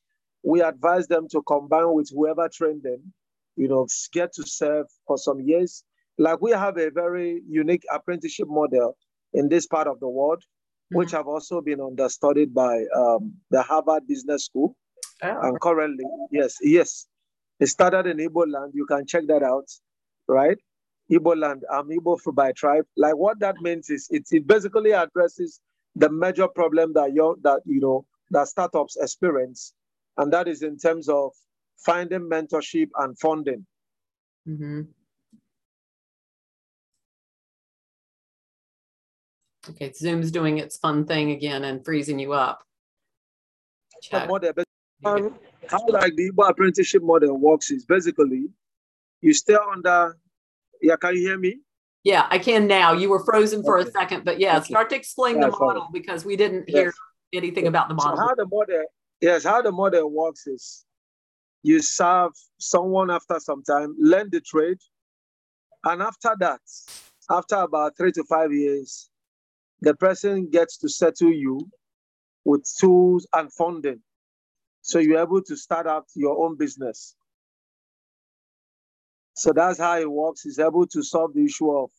we 0.46 0.62
advise 0.62 1.08
them 1.08 1.26
to 1.28 1.42
combine 1.42 1.92
with 1.92 2.08
whoever 2.14 2.48
trained 2.48 2.84
them, 2.84 3.12
you 3.56 3.66
know, 3.66 3.84
get 4.12 4.32
to 4.34 4.44
serve 4.46 4.86
for 5.06 5.18
some 5.18 5.40
years. 5.40 5.82
Like 6.18 6.40
we 6.40 6.52
have 6.52 6.78
a 6.78 6.88
very 6.90 7.42
unique 7.48 7.82
apprenticeship 7.92 8.46
model 8.48 8.96
in 9.34 9.48
this 9.48 9.66
part 9.66 9.88
of 9.88 9.98
the 9.98 10.08
world, 10.08 10.38
mm-hmm. 10.38 10.98
which 10.98 11.10
have 11.10 11.26
also 11.26 11.60
been 11.60 11.80
understudied 11.80 12.54
by 12.54 12.84
um, 12.96 13.34
the 13.50 13.60
Harvard 13.60 14.06
Business 14.06 14.44
School. 14.44 14.76
Oh. 15.24 15.40
And 15.48 15.60
currently, 15.60 16.04
yes, 16.30 16.54
yes, 16.62 17.08
it 17.58 17.66
started 17.66 18.06
in 18.06 18.18
Igbo 18.18 18.44
land. 18.48 18.70
You 18.72 18.86
can 18.86 19.04
check 19.04 19.24
that 19.26 19.42
out, 19.42 19.66
right? 20.28 20.58
Igbo 21.10 21.36
land. 21.36 21.64
I'm 21.72 21.88
Igbo 21.88 22.18
by 22.34 22.52
tribe. 22.52 22.84
Like 22.96 23.16
what 23.16 23.40
that 23.40 23.56
means 23.62 23.90
is 23.90 24.06
it, 24.10 24.22
it 24.30 24.46
basically 24.46 24.92
addresses 24.92 25.60
the 25.96 26.08
major 26.08 26.46
problem 26.46 26.92
that 26.92 27.12
you 27.14 27.36
that 27.42 27.62
you 27.64 27.80
know 27.80 28.04
that 28.30 28.46
startups 28.46 28.96
experience 28.96 29.72
and 30.18 30.32
that 30.32 30.48
is 30.48 30.62
in 30.62 30.78
terms 30.78 31.08
of 31.08 31.32
finding 31.78 32.28
mentorship 32.28 32.88
and 32.98 33.18
funding. 33.18 33.66
Mm-hmm. 34.48 34.82
Okay, 39.70 39.92
Zoom's 39.92 40.30
doing 40.30 40.58
its 40.58 40.76
fun 40.76 41.06
thing 41.06 41.32
again 41.32 41.64
and 41.64 41.84
freezing 41.84 42.18
you 42.18 42.32
up. 42.32 42.62
Um, 45.04 45.34
how 45.68 45.84
like 45.88 46.14
the 46.16 46.30
Igbo 46.30 46.48
apprenticeship 46.48 47.02
model 47.02 47.36
works 47.36 47.70
is 47.70 47.84
basically 47.84 48.48
you 49.20 49.34
stay 49.34 49.56
under. 49.72 50.16
Yeah, 50.80 50.96
can 50.96 51.16
you 51.16 51.22
hear 51.22 51.38
me? 51.38 51.58
Yeah, 52.04 52.26
I 52.30 52.38
can 52.38 52.66
now. 52.68 52.92
You 52.92 53.10
were 53.10 53.24
frozen 53.24 53.64
for 53.64 53.80
okay. 53.80 53.88
a 53.88 53.92
second, 53.92 54.24
but 54.24 54.38
yeah, 54.38 54.58
okay. 54.58 54.66
start 54.66 54.90
to 54.90 54.96
explain 54.96 55.36
yeah, 55.36 55.46
the 55.46 55.56
model 55.58 55.82
sorry. 55.82 55.88
because 55.92 56.24
we 56.24 56.36
didn't 56.36 56.68
hear 56.70 56.84
yes. 56.86 56.94
anything 57.32 57.66
about 57.66 57.88
the 57.88 57.94
model. 57.94 58.16
So 58.16 58.22
how 58.22 58.34
the 58.34 58.46
model? 58.46 58.84
Yes, 59.20 59.44
how 59.44 59.62
the 59.62 59.72
model 59.72 60.10
works 60.10 60.46
is 60.46 60.84
you 61.62 61.80
serve 61.80 62.32
someone 62.58 63.10
after 63.10 63.40
some 63.40 63.62
time, 63.64 63.94
learn 63.98 64.28
the 64.30 64.40
trade, 64.40 64.78
and 65.84 66.02
after 66.02 66.36
that, 66.40 66.60
after 67.30 67.56
about 67.56 67.96
three 67.96 68.12
to 68.12 68.24
five 68.24 68.52
years, 68.52 69.10
the 69.80 69.94
person 69.94 70.48
gets 70.50 70.78
to 70.78 70.88
settle 70.88 71.32
you 71.32 71.60
with 72.44 72.64
tools 72.80 73.26
and 73.34 73.52
funding. 73.52 74.00
So 74.82 74.98
you're 74.98 75.20
able 75.22 75.42
to 75.42 75.56
start 75.56 75.86
up 75.86 76.06
your 76.14 76.44
own 76.44 76.56
business. 76.56 77.16
So 79.34 79.52
that's 79.52 79.78
how 79.78 79.98
it 79.98 80.10
works. 80.10 80.42
He's 80.42 80.58
able 80.58 80.86
to 80.88 81.02
solve 81.02 81.34
the 81.34 81.44
issue 81.44 81.70
of 81.70 81.90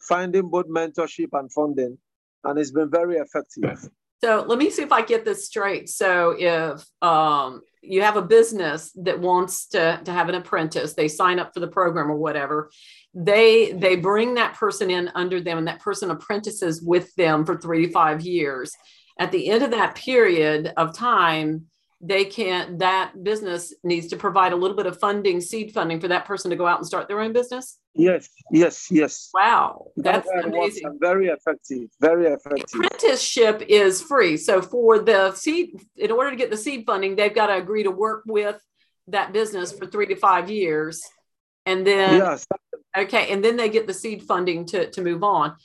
finding 0.00 0.48
both 0.48 0.68
mentorship 0.68 1.28
and 1.32 1.52
funding, 1.52 1.98
and 2.44 2.58
it's 2.58 2.70
been 2.70 2.90
very 2.90 3.16
effective. 3.16 3.90
So 4.22 4.44
let 4.46 4.58
me 4.58 4.70
see 4.70 4.82
if 4.82 4.92
I 4.92 5.02
get 5.02 5.24
this 5.24 5.46
straight. 5.46 5.88
So 5.88 6.34
if 6.36 6.84
um, 7.02 7.62
you 7.82 8.02
have 8.02 8.16
a 8.16 8.22
business 8.22 8.90
that 8.96 9.20
wants 9.20 9.68
to, 9.68 10.00
to 10.04 10.12
have 10.12 10.28
an 10.28 10.34
apprentice, 10.34 10.94
they 10.94 11.08
sign 11.08 11.38
up 11.38 11.54
for 11.54 11.60
the 11.60 11.68
program 11.68 12.10
or 12.10 12.16
whatever, 12.16 12.70
they 13.14 13.72
they 13.72 13.96
bring 13.96 14.34
that 14.34 14.54
person 14.54 14.90
in 14.90 15.10
under 15.14 15.40
them, 15.40 15.58
and 15.58 15.68
that 15.68 15.80
person 15.80 16.10
apprentices 16.10 16.82
with 16.82 17.14
them 17.14 17.44
for 17.46 17.56
three 17.56 17.86
to 17.86 17.92
five 17.92 18.20
years. 18.20 18.72
At 19.18 19.32
the 19.32 19.48
end 19.50 19.62
of 19.62 19.70
that 19.70 19.94
period 19.94 20.72
of 20.76 20.94
time, 20.94 21.66
they 22.00 22.24
can't 22.24 22.78
that 22.78 23.24
business 23.24 23.74
needs 23.82 24.06
to 24.08 24.16
provide 24.16 24.52
a 24.52 24.56
little 24.56 24.76
bit 24.76 24.86
of 24.86 25.00
funding 25.00 25.40
seed 25.40 25.72
funding 25.72 26.00
for 26.00 26.08
that 26.08 26.24
person 26.24 26.50
to 26.50 26.56
go 26.56 26.66
out 26.66 26.78
and 26.78 26.86
start 26.86 27.08
their 27.08 27.20
own 27.20 27.32
business? 27.32 27.78
Yes 27.94 28.28
yes 28.52 28.88
yes. 28.90 29.30
Wow 29.34 29.88
that's 29.96 30.28
amazing. 30.44 30.98
very 31.00 31.28
effective 31.28 31.88
very 32.00 32.26
effective. 32.26 32.64
Apprenticeship 32.74 33.62
is 33.68 34.00
free. 34.00 34.36
So 34.36 34.62
for 34.62 35.00
the 35.00 35.32
seed 35.32 35.70
in 35.96 36.12
order 36.12 36.30
to 36.30 36.36
get 36.36 36.50
the 36.50 36.56
seed 36.56 36.84
funding 36.86 37.16
they've 37.16 37.34
got 37.34 37.48
to 37.48 37.56
agree 37.56 37.82
to 37.82 37.90
work 37.90 38.22
with 38.26 38.62
that 39.08 39.32
business 39.32 39.72
for 39.72 39.86
three 39.86 40.06
to 40.06 40.16
five 40.16 40.50
years. 40.50 41.02
And 41.66 41.84
then 41.84 42.18
yes. 42.18 42.46
okay 42.96 43.32
and 43.32 43.44
then 43.44 43.56
they 43.56 43.70
get 43.70 43.88
the 43.88 43.94
seed 43.94 44.22
funding 44.22 44.66
to, 44.66 44.88
to 44.90 45.02
move 45.02 45.24
on. 45.24 45.56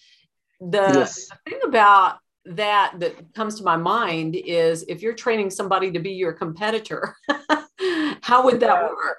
The, 0.59 0.77
yes. 0.77 1.27
the 1.27 1.51
thing 1.51 1.59
about 1.65 2.17
that 2.45 2.93
that 2.97 3.33
comes 3.33 3.55
to 3.55 3.63
my 3.63 3.77
mind 3.77 4.35
is 4.35 4.83
if 4.89 5.01
you're 5.01 5.13
training 5.13 5.49
somebody 5.49 5.91
to 5.91 5.99
be 5.99 6.11
your 6.11 6.33
competitor 6.33 7.15
how 8.21 8.43
would 8.43 8.59
that 8.59 8.89
work? 8.89 9.17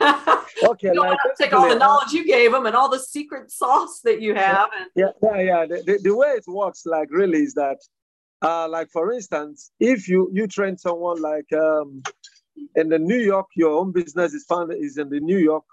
Okay 0.62 0.90
you 0.92 1.00
like 1.00 1.18
take 1.38 1.52
all 1.52 1.68
the 1.68 1.78
knowledge 1.78 2.12
you 2.12 2.24
gave 2.24 2.52
them 2.52 2.66
and 2.66 2.76
all 2.76 2.90
the 2.90 2.98
secret 2.98 3.50
sauce 3.50 4.00
that 4.04 4.20
you 4.20 4.34
have 4.34 4.68
yeah 4.94 5.06
yeah 5.22 5.40
yeah. 5.40 5.66
The, 5.66 5.82
the, 5.86 5.98
the, 6.02 6.14
way 6.14 6.28
it 6.28 6.44
works 6.46 6.84
like 6.84 7.08
really 7.10 7.42
is 7.42 7.54
that 7.54 7.78
uh 8.42 8.68
like 8.68 8.88
for 8.90 9.12
instance 9.12 9.70
if 9.80 10.08
you 10.08 10.30
you 10.32 10.46
train 10.46 10.76
someone 10.76 11.20
like 11.20 11.50
um 11.52 12.02
in 12.76 12.88
the 12.88 12.98
new 12.98 13.18
york 13.18 13.46
your 13.56 13.70
own 13.78 13.90
business 13.90 14.34
is 14.34 14.44
found 14.44 14.72
is 14.72 14.98
in 14.98 15.08
the 15.08 15.20
new 15.20 15.38
york 15.38 15.64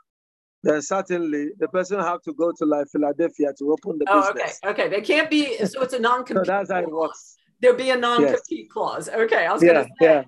then 0.64 0.82
certainly 0.82 1.50
the 1.60 1.68
person 1.68 2.00
have 2.00 2.22
to 2.24 2.34
go 2.34 2.52
to 2.58 2.66
like 2.66 2.88
Philadelphia 2.92 3.54
to 3.58 3.72
open 3.72 3.98
the 4.00 4.06
oh, 4.10 4.34
business. 4.34 4.60
Okay, 4.66 4.84
okay. 4.84 4.90
They 4.90 5.02
can't 5.02 5.30
be 5.30 5.58
so 5.66 5.82
it's 5.82 5.94
a 5.94 6.00
non-compete. 6.00 6.46
so 6.46 6.52
that's 6.52 6.72
how 6.72 6.80
it 6.80 6.92
works. 6.92 7.38
There'll 7.62 7.78
be 7.78 7.90
a 7.92 7.98
non-compete 7.98 8.42
yes. 8.50 8.68
clause. 8.72 9.10
Okay. 9.10 9.46
I 9.46 9.54
was 9.54 9.64
yeah, 9.64 9.74
gonna 9.74 9.84
say 9.84 9.92
yeah. 10.02 10.24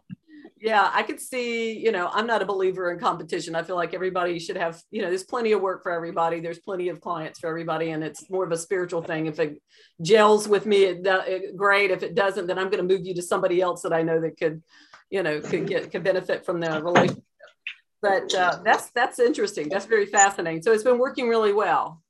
Yeah, 0.62 0.90
I 0.94 1.04
could 1.04 1.22
see, 1.22 1.80
you 1.80 1.94
know, 1.94 2.10
I'm 2.12 2.28
not 2.28 2.42
a 2.42 2.46
believer 2.46 2.92
in 2.92 3.00
competition. 3.00 3.56
I 3.56 3.64
feel 3.64 3.78
like 3.78 3.94
everybody 3.94 4.40
should 4.40 4.58
have, 4.58 4.82
you 4.92 5.02
know, 5.02 5.08
there's 5.08 5.24
plenty 5.24 5.54
of 5.54 5.62
work 5.62 5.84
for 5.84 5.92
everybody. 5.94 6.42
There's 6.42 6.60
plenty 6.60 6.90
of 6.90 7.00
clients 7.00 7.40
for 7.40 7.48
everybody. 7.48 7.92
And 7.92 8.04
it's 8.04 8.30
more 8.30 8.44
of 8.44 8.52
a 8.52 8.58
spiritual 8.58 9.02
thing. 9.02 9.28
If 9.28 9.40
it 9.40 9.62
gels 10.02 10.50
with 10.50 10.66
me, 10.66 10.84
it, 10.84 11.08
it, 11.08 11.56
great. 11.56 11.92
If 11.92 12.04
it 12.04 12.14
doesn't, 12.14 12.48
then 12.48 12.60
I'm 12.60 12.70
going 12.70 12.86
to 12.86 12.94
move 12.94 13.06
you 13.06 13.16
to 13.16 13.22
somebody 13.22 13.62
else 13.62 13.84
that 13.84 13.94
I 13.94 14.02
know 14.02 14.20
that 14.20 14.38
could, 14.38 14.62
you 15.10 15.24
know, 15.24 15.40
could 15.40 15.66
get, 15.66 15.92
could 15.92 16.04
benefit 16.04 16.46
from 16.46 16.60
the 16.60 16.84
relationship 16.84 17.24
but 18.02 18.34
uh, 18.34 18.60
that's 18.64 18.90
that's 18.92 19.20
interesting. 19.20 19.70
That's 19.70 19.86
very 19.86 20.06
fascinating. 20.06 20.62
So 20.62 20.72
it's 20.72 20.84
been 20.84 21.00
working 21.00 21.28
really 21.28 21.54
well. 21.54 22.02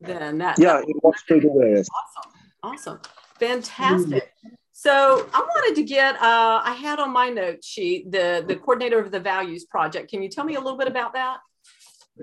Then 0.00 0.38
that 0.38 0.58
yeah, 0.58 0.74
that, 0.74 0.88
it 0.88 0.96
works 1.02 1.22
pretty 1.26 1.48
well. 1.50 1.82
Awesome, 1.82 2.32
awesome, 2.62 3.00
fantastic. 3.38 4.32
So 4.72 5.28
I 5.34 5.40
wanted 5.40 5.74
to 5.76 5.82
get. 5.82 6.14
Uh, 6.16 6.62
I 6.64 6.72
had 6.72 7.00
on 7.00 7.12
my 7.12 7.30
note 7.30 7.64
sheet 7.64 8.10
the 8.12 8.44
the 8.46 8.56
coordinator 8.56 9.00
of 9.00 9.10
the 9.10 9.20
Values 9.20 9.64
Project. 9.64 10.10
Can 10.10 10.22
you 10.22 10.28
tell 10.28 10.44
me 10.44 10.54
a 10.54 10.60
little 10.60 10.78
bit 10.78 10.88
about 10.88 11.14
that? 11.14 11.38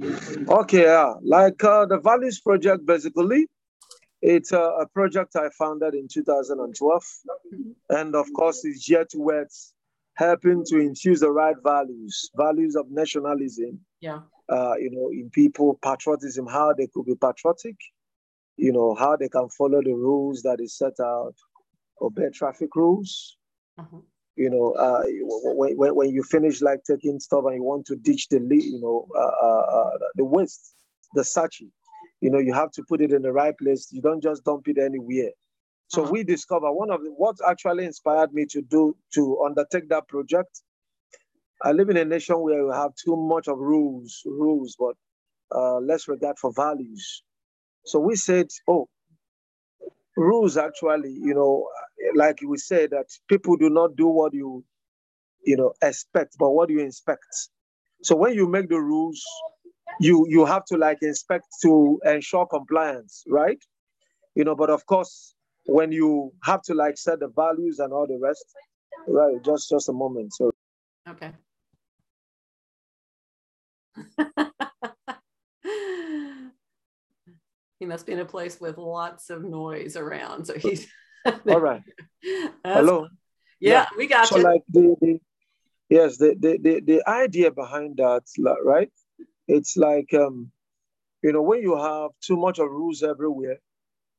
Okay, 0.01 0.83
yeah. 0.83 1.13
Like 1.21 1.63
uh, 1.63 1.85
the 1.85 1.99
Values 1.99 2.39
Project, 2.39 2.85
basically, 2.85 3.47
it's 4.21 4.51
a, 4.51 4.59
a 4.59 4.87
project 4.87 5.35
I 5.35 5.49
founded 5.49 5.93
in 5.93 6.07
2012, 6.07 7.03
mm-hmm. 7.03 7.71
and 7.89 8.15
of 8.15 8.27
course, 8.33 8.65
it's 8.65 8.89
yet 8.89 9.09
towards 9.09 9.74
helping 10.15 10.63
to 10.65 10.79
infuse 10.79 11.19
the 11.19 11.31
right 11.31 11.55
values, 11.63 12.29
values 12.35 12.75
of 12.75 12.89
nationalism. 12.89 13.79
Yeah. 14.01 14.19
Uh, 14.47 14.75
you 14.77 14.91
know, 14.91 15.09
in 15.09 15.29
people, 15.31 15.79
patriotism, 15.83 16.45
how 16.45 16.73
they 16.73 16.87
could 16.93 17.05
be 17.05 17.15
patriotic, 17.15 17.75
you 18.57 18.71
know, 18.71 18.95
how 18.95 19.15
they 19.15 19.27
can 19.27 19.49
follow 19.49 19.81
the 19.81 19.93
rules 19.93 20.41
that 20.43 20.59
is 20.59 20.77
set 20.77 20.93
out, 20.99 21.33
obey 22.01 22.29
traffic 22.33 22.75
rules. 22.75 23.37
Uh-huh. 23.77 23.97
You 24.35 24.49
know, 24.49 24.73
uh, 24.73 25.03
when, 25.55 25.77
when, 25.77 25.95
when 25.95 26.09
you 26.09 26.21
finish 26.21 26.61
like 26.61 26.81
taking 26.83 27.19
stuff 27.19 27.45
and 27.45 27.55
you 27.55 27.63
want 27.63 27.85
to 27.87 27.95
ditch 27.95 28.27
the, 28.29 28.37
you 28.39 28.79
know, 28.81 29.07
uh, 29.17 29.45
uh, 29.45 29.79
uh, 29.79 29.97
the 30.15 30.25
waste, 30.25 30.75
the 31.13 31.21
sachi, 31.21 31.69
you 32.21 32.29
know, 32.29 32.39
you 32.39 32.53
have 32.53 32.71
to 32.71 32.83
put 32.87 33.01
it 33.01 33.11
in 33.11 33.21
the 33.21 33.31
right 33.31 33.57
place. 33.57 33.87
You 33.91 34.01
don't 34.01 34.21
just 34.21 34.43
dump 34.43 34.67
it 34.67 34.77
anywhere. 34.77 35.31
So 35.87 36.03
uh-huh. 36.03 36.11
we 36.11 36.23
discovered 36.23 36.73
one 36.73 36.91
of 36.91 37.03
the, 37.03 37.09
what 37.11 37.37
actually 37.47 37.85
inspired 37.85 38.33
me 38.33 38.45
to 38.47 38.61
do 38.61 38.95
to 39.13 39.41
undertake 39.45 39.89
that 39.89 40.07
project. 40.07 40.61
I 41.61 41.71
live 41.71 41.89
in 41.89 41.97
a 41.97 42.05
nation 42.05 42.39
where 42.39 42.65
we 42.65 42.73
have 42.73 42.91
too 42.95 43.15
much 43.15 43.47
of 43.47 43.59
rules, 43.59 44.21
rules, 44.25 44.75
but 44.77 44.95
uh, 45.55 45.79
less 45.79 46.07
regard 46.07 46.37
for 46.37 46.51
values. 46.53 47.23
So 47.85 47.99
we 47.99 48.15
said, 48.15 48.47
oh, 48.67 48.89
rules 50.17 50.57
actually, 50.57 51.11
you 51.11 51.33
know, 51.33 51.67
like 52.15 52.39
we 52.45 52.57
said 52.57 52.91
that 52.91 53.07
people 53.29 53.57
do 53.57 53.69
not 53.69 53.95
do 53.95 54.07
what 54.07 54.33
you, 54.33 54.63
you 55.45 55.55
know, 55.55 55.73
expect, 55.81 56.35
but 56.39 56.51
what 56.51 56.69
you 56.69 56.79
inspect. 56.79 57.25
So 58.03 58.15
when 58.15 58.33
you 58.33 58.47
make 58.47 58.69
the 58.69 58.81
rules, 58.81 59.23
you 59.99 60.25
you 60.27 60.45
have 60.45 60.65
to 60.65 60.77
like 60.77 60.97
inspect 61.01 61.45
to 61.61 61.99
ensure 62.05 62.45
compliance, 62.47 63.23
right? 63.27 63.59
You 64.35 64.43
know, 64.43 64.55
but 64.55 64.69
of 64.69 64.85
course, 64.85 65.34
when 65.65 65.91
you 65.91 66.31
have 66.43 66.61
to 66.63 66.73
like 66.73 66.97
set 66.97 67.19
the 67.19 67.27
values 67.27 67.79
and 67.79 67.91
all 67.91 68.07
the 68.07 68.17
rest, 68.21 68.45
right? 69.07 69.43
Just 69.43 69.69
just 69.69 69.89
a 69.89 69.93
moment. 69.93 70.33
So 70.33 70.51
okay. 71.09 71.31
he 77.79 77.85
must 77.85 78.05
be 78.05 78.13
in 78.13 78.19
a 78.19 78.25
place 78.25 78.61
with 78.61 78.77
lots 78.77 79.29
of 79.29 79.43
noise 79.43 79.95
around. 79.95 80.45
So 80.45 80.57
he's 80.57 80.87
all 81.47 81.59
right. 81.59 81.81
Hello. 82.63 83.07
Yeah, 83.59 83.71
yeah, 83.71 83.85
we 83.97 84.07
got 84.07 84.27
so 84.27 84.37
you. 84.37 84.43
like 84.43 84.61
the, 84.69 84.95
the 85.01 85.19
yes, 85.89 86.17
the, 86.17 86.35
the 86.39 86.57
the 86.61 86.81
the 86.81 87.09
idea 87.09 87.51
behind 87.51 87.97
that, 87.97 88.23
right? 88.63 88.91
It's 89.47 89.77
like 89.77 90.13
um, 90.13 90.51
you 91.23 91.31
know, 91.31 91.41
when 91.41 91.61
you 91.61 91.75
have 91.77 92.11
too 92.21 92.37
much 92.37 92.59
of 92.59 92.69
rules 92.69 93.01
everywhere, 93.01 93.57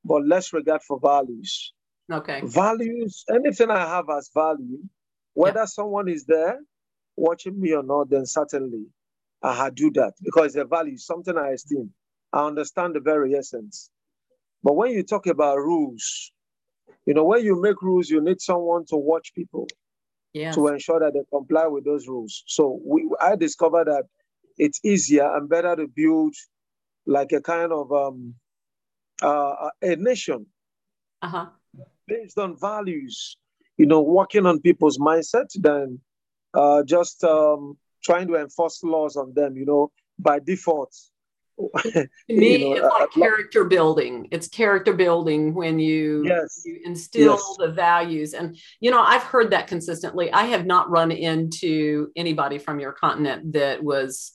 but 0.06 0.26
less 0.26 0.52
regard 0.52 0.82
for 0.82 0.98
values. 1.00 1.72
Okay. 2.10 2.40
Values, 2.44 3.24
anything 3.32 3.70
I 3.70 3.86
have 3.86 4.06
as 4.10 4.30
value, 4.32 4.78
whether 5.34 5.60
yeah. 5.60 5.64
someone 5.66 6.08
is 6.08 6.24
there 6.24 6.58
watching 7.16 7.60
me 7.60 7.72
or 7.72 7.82
not, 7.82 8.10
then 8.10 8.26
certainly 8.26 8.86
I 9.42 9.70
do 9.70 9.90
that 9.92 10.14
because 10.22 10.54
the 10.54 10.64
value, 10.64 10.94
is 10.94 11.06
something 11.06 11.36
I 11.36 11.50
esteem. 11.50 11.92
I 12.32 12.46
understand 12.46 12.94
the 12.94 13.00
very 13.00 13.34
essence. 13.34 13.90
But 14.62 14.74
when 14.74 14.92
you 14.92 15.02
talk 15.02 15.26
about 15.26 15.58
rules, 15.58 16.32
you 17.06 17.14
know, 17.14 17.24
when 17.24 17.44
you 17.44 17.60
make 17.60 17.82
rules, 17.82 18.10
you 18.10 18.20
need 18.20 18.40
someone 18.40 18.84
to 18.86 18.96
watch 18.96 19.32
people 19.34 19.66
yes. 20.32 20.54
to 20.54 20.68
ensure 20.68 21.00
that 21.00 21.14
they 21.14 21.20
comply 21.32 21.66
with 21.66 21.84
those 21.84 22.08
rules. 22.08 22.42
So 22.46 22.80
we, 22.84 23.08
I 23.20 23.36
discovered 23.36 23.86
that 23.86 24.04
it's 24.58 24.80
easier 24.84 25.34
and 25.36 25.48
better 25.48 25.76
to 25.76 25.86
build 25.86 26.34
like 27.06 27.32
a 27.32 27.40
kind 27.40 27.72
of 27.72 27.92
um, 27.92 28.34
uh, 29.22 29.70
a 29.82 29.96
nation 29.96 30.46
uh-huh. 31.22 31.46
based 32.06 32.38
on 32.38 32.56
values, 32.58 33.36
you 33.76 33.86
know, 33.86 34.02
working 34.02 34.46
on 34.46 34.60
people's 34.60 34.98
mindset 34.98 35.48
than 35.60 36.00
uh, 36.54 36.82
just 36.84 37.22
um, 37.24 37.76
trying 38.02 38.26
to 38.28 38.36
enforce 38.36 38.82
laws 38.82 39.16
on 39.16 39.32
them, 39.34 39.56
you 39.56 39.66
know, 39.66 39.90
by 40.18 40.38
default. 40.38 40.94
to 41.58 42.08
me, 42.28 42.58
know, 42.58 42.74
it's 42.74 43.00
like 43.00 43.12
character 43.12 43.64
building. 43.64 44.28
It's 44.30 44.48
character 44.48 44.92
building 44.92 45.54
when 45.54 45.78
you, 45.78 46.24
yes. 46.26 46.62
you 46.64 46.80
instill 46.84 47.32
yes. 47.32 47.56
the 47.58 47.72
values. 47.72 48.34
And, 48.34 48.58
you 48.80 48.90
know, 48.90 49.02
I've 49.02 49.22
heard 49.22 49.50
that 49.52 49.66
consistently. 49.66 50.30
I 50.32 50.44
have 50.44 50.66
not 50.66 50.90
run 50.90 51.10
into 51.10 52.10
anybody 52.14 52.58
from 52.58 52.78
your 52.78 52.92
continent 52.92 53.54
that 53.54 53.82
was, 53.82 54.32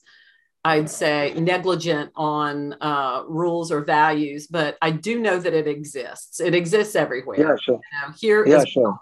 I'd 0.64 0.88
say, 0.88 1.34
negligent 1.36 2.12
on 2.14 2.74
uh, 2.80 3.24
rules 3.26 3.72
or 3.72 3.80
values, 3.84 4.46
but 4.46 4.78
I 4.80 4.92
do 4.92 5.18
know 5.18 5.38
that 5.38 5.54
it 5.54 5.66
exists. 5.66 6.40
It 6.40 6.54
exists 6.54 6.94
everywhere. 6.94 7.40
Yeah, 7.40 7.56
sure. 7.60 7.74
You 7.74 8.08
know, 8.08 8.14
here 8.20 8.46
yeah, 8.46 8.64
sure. 8.64 8.82
Well. 8.82 9.00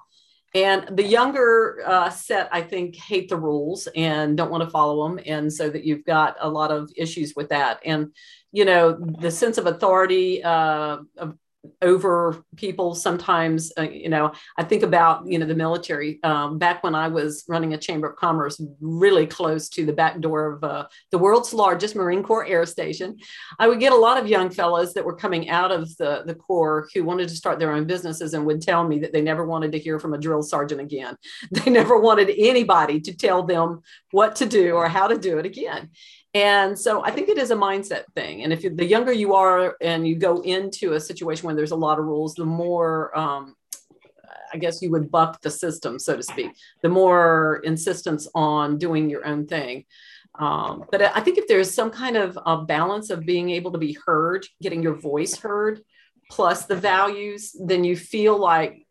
And 0.52 0.96
the 0.96 1.04
younger 1.04 1.80
uh, 1.86 2.10
set, 2.10 2.48
I 2.50 2.62
think, 2.62 2.96
hate 2.96 3.28
the 3.28 3.36
rules 3.36 3.86
and 3.94 4.36
don't 4.36 4.50
want 4.50 4.64
to 4.64 4.70
follow 4.70 5.06
them. 5.06 5.20
And 5.24 5.52
so 5.52 5.70
that 5.70 5.84
you've 5.84 6.04
got 6.04 6.36
a 6.40 6.48
lot 6.48 6.72
of 6.72 6.90
issues 6.96 7.34
with 7.36 7.50
that. 7.50 7.78
And, 7.84 8.12
you 8.50 8.64
know, 8.64 8.98
the 8.98 9.30
sense 9.30 9.58
of 9.58 9.66
authority 9.66 10.42
uh, 10.42 10.98
of 11.18 11.36
over 11.82 12.42
people 12.56 12.94
sometimes 12.94 13.72
uh, 13.78 13.82
you 13.82 14.08
know 14.08 14.32
i 14.56 14.62
think 14.62 14.82
about 14.82 15.26
you 15.26 15.38
know 15.38 15.46
the 15.46 15.54
military 15.54 16.18
um, 16.22 16.58
back 16.58 16.82
when 16.82 16.94
i 16.94 17.06
was 17.06 17.44
running 17.48 17.74
a 17.74 17.78
chamber 17.78 18.08
of 18.10 18.16
commerce 18.16 18.60
really 18.80 19.26
close 19.26 19.68
to 19.68 19.84
the 19.84 19.92
back 19.92 20.20
door 20.20 20.54
of 20.54 20.64
uh, 20.64 20.86
the 21.10 21.18
world's 21.18 21.52
largest 21.52 21.94
marine 21.94 22.22
corps 22.22 22.46
air 22.46 22.64
station 22.64 23.16
i 23.58 23.68
would 23.68 23.80
get 23.80 23.92
a 23.92 23.96
lot 23.96 24.18
of 24.18 24.26
young 24.26 24.48
fellows 24.50 24.94
that 24.94 25.04
were 25.04 25.16
coming 25.16 25.50
out 25.50 25.70
of 25.70 25.94
the, 25.98 26.22
the 26.26 26.34
corps 26.34 26.88
who 26.94 27.04
wanted 27.04 27.28
to 27.28 27.36
start 27.36 27.58
their 27.58 27.72
own 27.72 27.86
businesses 27.86 28.34
and 28.34 28.44
would 28.46 28.62
tell 28.62 28.86
me 28.86 28.98
that 28.98 29.12
they 29.12 29.20
never 29.20 29.44
wanted 29.44 29.72
to 29.72 29.78
hear 29.78 29.98
from 29.98 30.14
a 30.14 30.18
drill 30.18 30.42
sergeant 30.42 30.80
again. 30.80 31.16
They 31.50 31.70
never 31.70 31.98
wanted 31.98 32.30
anybody 32.38 33.00
to 33.00 33.16
tell 33.16 33.42
them 33.42 33.82
what 34.12 34.36
to 34.36 34.46
do 34.46 34.72
or 34.72 34.88
how 34.88 35.08
to 35.08 35.18
do 35.18 35.38
it 35.38 35.46
again 35.46 35.90
and 36.34 36.78
so 36.78 37.04
I 37.04 37.10
think 37.10 37.28
it 37.28 37.38
is 37.38 37.50
a 37.50 37.56
mindset 37.56 38.04
thing. 38.14 38.44
And 38.44 38.52
if 38.52 38.62
you, 38.62 38.70
the 38.70 38.84
younger 38.84 39.12
you 39.12 39.34
are 39.34 39.76
and 39.80 40.06
you 40.06 40.14
go 40.14 40.40
into 40.42 40.92
a 40.92 41.00
situation 41.00 41.46
where 41.46 41.56
there's 41.56 41.72
a 41.72 41.76
lot 41.76 41.98
of 41.98 42.04
rules, 42.04 42.34
the 42.34 42.44
more, 42.44 43.16
um, 43.18 43.56
I 44.52 44.58
guess 44.58 44.80
you 44.80 44.90
would 44.92 45.10
buck 45.10 45.40
the 45.40 45.50
system, 45.50 45.98
so 45.98 46.16
to 46.16 46.22
speak, 46.22 46.52
the 46.82 46.88
more 46.88 47.60
insistence 47.64 48.28
on 48.34 48.78
doing 48.78 49.10
your 49.10 49.26
own 49.26 49.46
thing. 49.46 49.84
Um, 50.38 50.84
but 50.90 51.02
I 51.02 51.20
think 51.20 51.38
if 51.38 51.48
there's 51.48 51.74
some 51.74 51.90
kind 51.90 52.16
of 52.16 52.38
a 52.46 52.62
balance 52.62 53.10
of 53.10 53.26
being 53.26 53.50
able 53.50 53.72
to 53.72 53.78
be 53.78 53.98
heard, 54.06 54.46
getting 54.62 54.82
your 54.82 54.94
voice 54.94 55.36
heard, 55.36 55.80
plus 56.30 56.66
the 56.66 56.76
values, 56.76 57.56
then 57.60 57.82
you 57.82 57.96
feel 57.96 58.38
like 58.38 58.86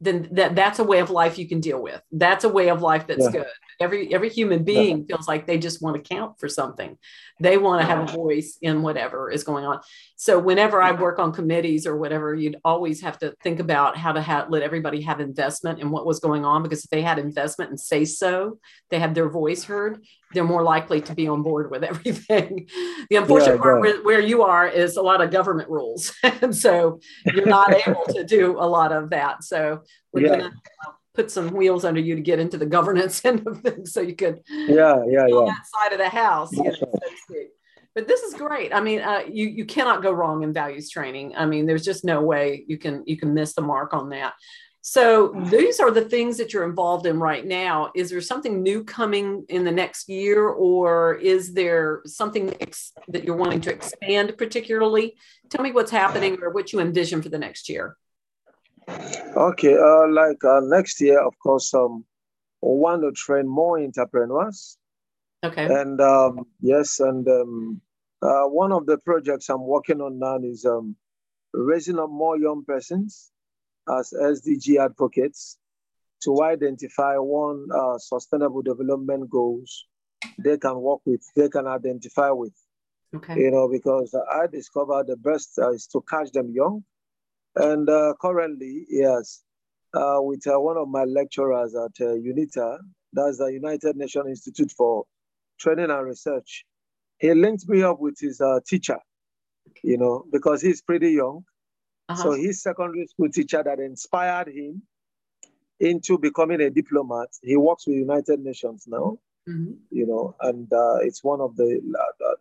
then 0.00 0.28
that 0.32 0.56
that's 0.56 0.80
a 0.80 0.84
way 0.84 0.98
of 0.98 1.10
life 1.10 1.38
you 1.38 1.46
can 1.46 1.60
deal 1.60 1.80
with. 1.80 2.02
That's 2.10 2.42
a 2.42 2.48
way 2.48 2.70
of 2.70 2.82
life 2.82 3.06
that's 3.06 3.22
yeah. 3.22 3.30
good 3.30 3.46
every 3.80 4.12
every 4.14 4.28
human 4.28 4.64
being 4.64 5.06
feels 5.06 5.28
like 5.28 5.46
they 5.46 5.58
just 5.58 5.82
want 5.82 5.96
to 5.96 6.14
count 6.14 6.38
for 6.38 6.48
something. 6.48 6.98
They 7.40 7.58
want 7.58 7.80
to 7.80 7.86
have 7.86 8.08
a 8.08 8.12
voice 8.12 8.58
in 8.62 8.82
whatever 8.82 9.30
is 9.30 9.44
going 9.44 9.64
on. 9.64 9.80
So 10.16 10.38
whenever 10.38 10.80
i 10.80 10.92
work 10.92 11.18
on 11.18 11.32
committees 11.32 11.86
or 11.86 11.96
whatever 11.96 12.34
you'd 12.34 12.56
always 12.64 13.00
have 13.02 13.18
to 13.18 13.34
think 13.42 13.60
about 13.60 13.96
how 13.96 14.12
to 14.12 14.20
have, 14.20 14.50
let 14.50 14.62
everybody 14.62 15.02
have 15.02 15.20
investment 15.20 15.80
in 15.80 15.90
what 15.90 16.06
was 16.06 16.20
going 16.20 16.44
on 16.44 16.62
because 16.62 16.84
if 16.84 16.90
they 16.90 17.02
had 17.02 17.18
investment 17.18 17.70
and 17.70 17.80
say 17.80 18.04
so 18.04 18.58
they 18.90 18.98
had 18.98 19.14
their 19.14 19.28
voice 19.28 19.64
heard 19.64 20.02
they're 20.32 20.44
more 20.44 20.62
likely 20.62 21.00
to 21.02 21.14
be 21.14 21.28
on 21.28 21.42
board 21.42 21.70
with 21.70 21.84
everything. 21.92 22.68
The 23.10 23.16
unfortunate 23.16 23.56
yeah, 23.56 23.60
part 23.62 23.80
where, 23.80 24.02
where 24.02 24.20
you 24.20 24.42
are 24.42 24.66
is 24.66 24.96
a 24.96 25.02
lot 25.02 25.20
of 25.20 25.30
government 25.30 25.68
rules. 25.68 26.12
And 26.42 26.56
so 26.56 26.98
you're 27.26 27.46
not 27.46 27.72
able 27.86 28.04
to 28.06 28.24
do 28.24 28.56
a 28.58 28.66
lot 28.66 28.90
of 28.90 29.10
that. 29.10 29.44
So 29.44 29.82
we're 30.12 30.26
yeah. 30.26 30.38
gonna 30.38 30.52
put 31.14 31.30
some 31.30 31.48
wheels 31.50 31.84
under 31.84 32.00
you 32.00 32.14
to 32.14 32.22
get 32.22 32.38
into 32.38 32.56
the 32.56 32.66
governance 32.66 33.22
end 33.24 33.46
of 33.46 33.60
things 33.60 33.92
so 33.92 34.00
you 34.00 34.16
could 34.16 34.40
yeah 34.48 34.96
yeah 35.06 35.26
yeah. 35.26 35.44
that 35.46 35.66
side 35.66 35.92
of 35.92 35.98
the 35.98 36.08
house 36.08 36.52
you 36.52 36.64
know, 36.64 36.72
so 36.72 36.90
but 37.94 38.08
this 38.08 38.22
is 38.22 38.34
great. 38.34 38.74
I 38.74 38.80
mean 38.80 39.00
uh, 39.00 39.22
you 39.30 39.46
you 39.48 39.64
cannot 39.64 40.02
go 40.02 40.12
wrong 40.12 40.42
in 40.42 40.52
values 40.52 40.90
training. 40.90 41.34
I 41.36 41.46
mean 41.46 41.66
there's 41.66 41.84
just 41.84 42.04
no 42.04 42.22
way 42.22 42.64
you 42.66 42.78
can 42.78 43.02
you 43.06 43.16
can 43.16 43.34
miss 43.34 43.54
the 43.54 43.62
mark 43.62 43.92
on 43.92 44.10
that. 44.10 44.34
So 44.84 45.32
these 45.48 45.78
are 45.78 45.92
the 45.92 46.02
things 46.02 46.38
that 46.38 46.52
you're 46.52 46.68
involved 46.68 47.06
in 47.06 47.20
right 47.20 47.46
now. 47.46 47.92
Is 47.94 48.10
there 48.10 48.20
something 48.20 48.64
new 48.64 48.82
coming 48.82 49.44
in 49.48 49.64
the 49.64 49.70
next 49.70 50.08
year 50.08 50.48
or 50.48 51.14
is 51.14 51.54
there 51.54 52.02
something 52.04 52.52
ex- 52.60 52.92
that 53.06 53.22
you're 53.22 53.36
wanting 53.36 53.60
to 53.60 53.72
expand 53.72 54.36
particularly? 54.36 55.16
Tell 55.50 55.62
me 55.62 55.70
what's 55.70 55.92
happening 55.92 56.42
or 56.42 56.50
what 56.50 56.72
you 56.72 56.80
envision 56.80 57.22
for 57.22 57.28
the 57.28 57.38
next 57.38 57.68
year 57.68 57.96
Okay, 58.88 59.74
uh, 59.74 60.08
like 60.08 60.44
uh, 60.44 60.60
next 60.62 61.00
year, 61.00 61.20
of 61.20 61.38
course, 61.38 61.72
um, 61.74 62.04
we 62.60 62.76
want 62.78 63.02
to 63.02 63.12
train 63.12 63.48
more 63.48 63.78
entrepreneurs. 63.78 64.78
Okay. 65.44 65.64
And 65.64 66.00
um, 66.00 66.46
yes, 66.60 67.00
and 67.00 67.26
um, 67.28 67.80
uh, 68.22 68.44
one 68.44 68.72
of 68.72 68.86
the 68.86 68.98
projects 68.98 69.48
I'm 69.48 69.66
working 69.66 70.00
on 70.00 70.18
now 70.18 70.38
is 70.38 70.64
um, 70.64 70.96
raising 71.52 71.98
up 71.98 72.10
more 72.10 72.38
young 72.38 72.64
persons 72.64 73.32
as 73.88 74.12
SDG 74.12 74.78
advocates 74.78 75.58
to 76.22 76.42
identify 76.42 77.16
one 77.16 77.66
uh, 77.74 77.98
sustainable 77.98 78.62
development 78.62 79.28
goals 79.28 79.86
they 80.38 80.56
can 80.56 80.80
work 80.80 81.00
with, 81.04 81.20
they 81.34 81.48
can 81.48 81.66
identify 81.66 82.30
with. 82.30 82.54
Okay. 83.14 83.40
You 83.40 83.50
know, 83.50 83.68
because 83.68 84.14
I 84.32 84.46
discovered 84.46 85.08
the 85.08 85.16
best 85.16 85.58
uh, 85.58 85.72
is 85.72 85.86
to 85.88 86.02
catch 86.08 86.30
them 86.30 86.50
young 86.50 86.84
and 87.56 87.88
uh, 87.88 88.14
currently, 88.20 88.86
yes, 88.88 89.42
uh, 89.94 90.18
with 90.20 90.46
uh, 90.46 90.58
one 90.58 90.76
of 90.76 90.88
my 90.88 91.04
lecturers 91.04 91.74
at 91.74 92.04
uh, 92.04 92.14
UNITAR, 92.14 92.78
that's 93.12 93.38
the 93.38 93.46
United 93.46 93.96
Nations 93.96 94.26
Institute 94.28 94.72
for 94.72 95.04
Training 95.58 95.90
and 95.90 96.06
Research, 96.06 96.64
he 97.18 97.32
linked 97.34 97.68
me 97.68 97.82
up 97.82 98.00
with 98.00 98.16
his 98.18 98.40
uh, 98.40 98.60
teacher, 98.66 98.98
you 99.82 99.98
know, 99.98 100.24
because 100.32 100.62
he's 100.62 100.82
pretty 100.82 101.10
young. 101.10 101.44
Uh-huh. 102.08 102.22
So 102.22 102.32
his 102.32 102.62
secondary 102.62 103.06
school 103.06 103.28
teacher 103.28 103.62
that 103.62 103.78
inspired 103.78 104.48
him 104.48 104.82
into 105.78 106.18
becoming 106.18 106.60
a 106.62 106.70
diplomat. 106.70 107.28
He 107.42 107.56
works 107.56 107.86
with 107.86 107.96
United 107.96 108.40
Nations 108.40 108.84
now, 108.86 109.18
mm-hmm. 109.48 109.72
you 109.90 110.06
know, 110.06 110.34
and 110.40 110.72
uh, 110.72 110.96
it's 111.02 111.22
one 111.22 111.40
of 111.40 111.54
the, 111.56 111.80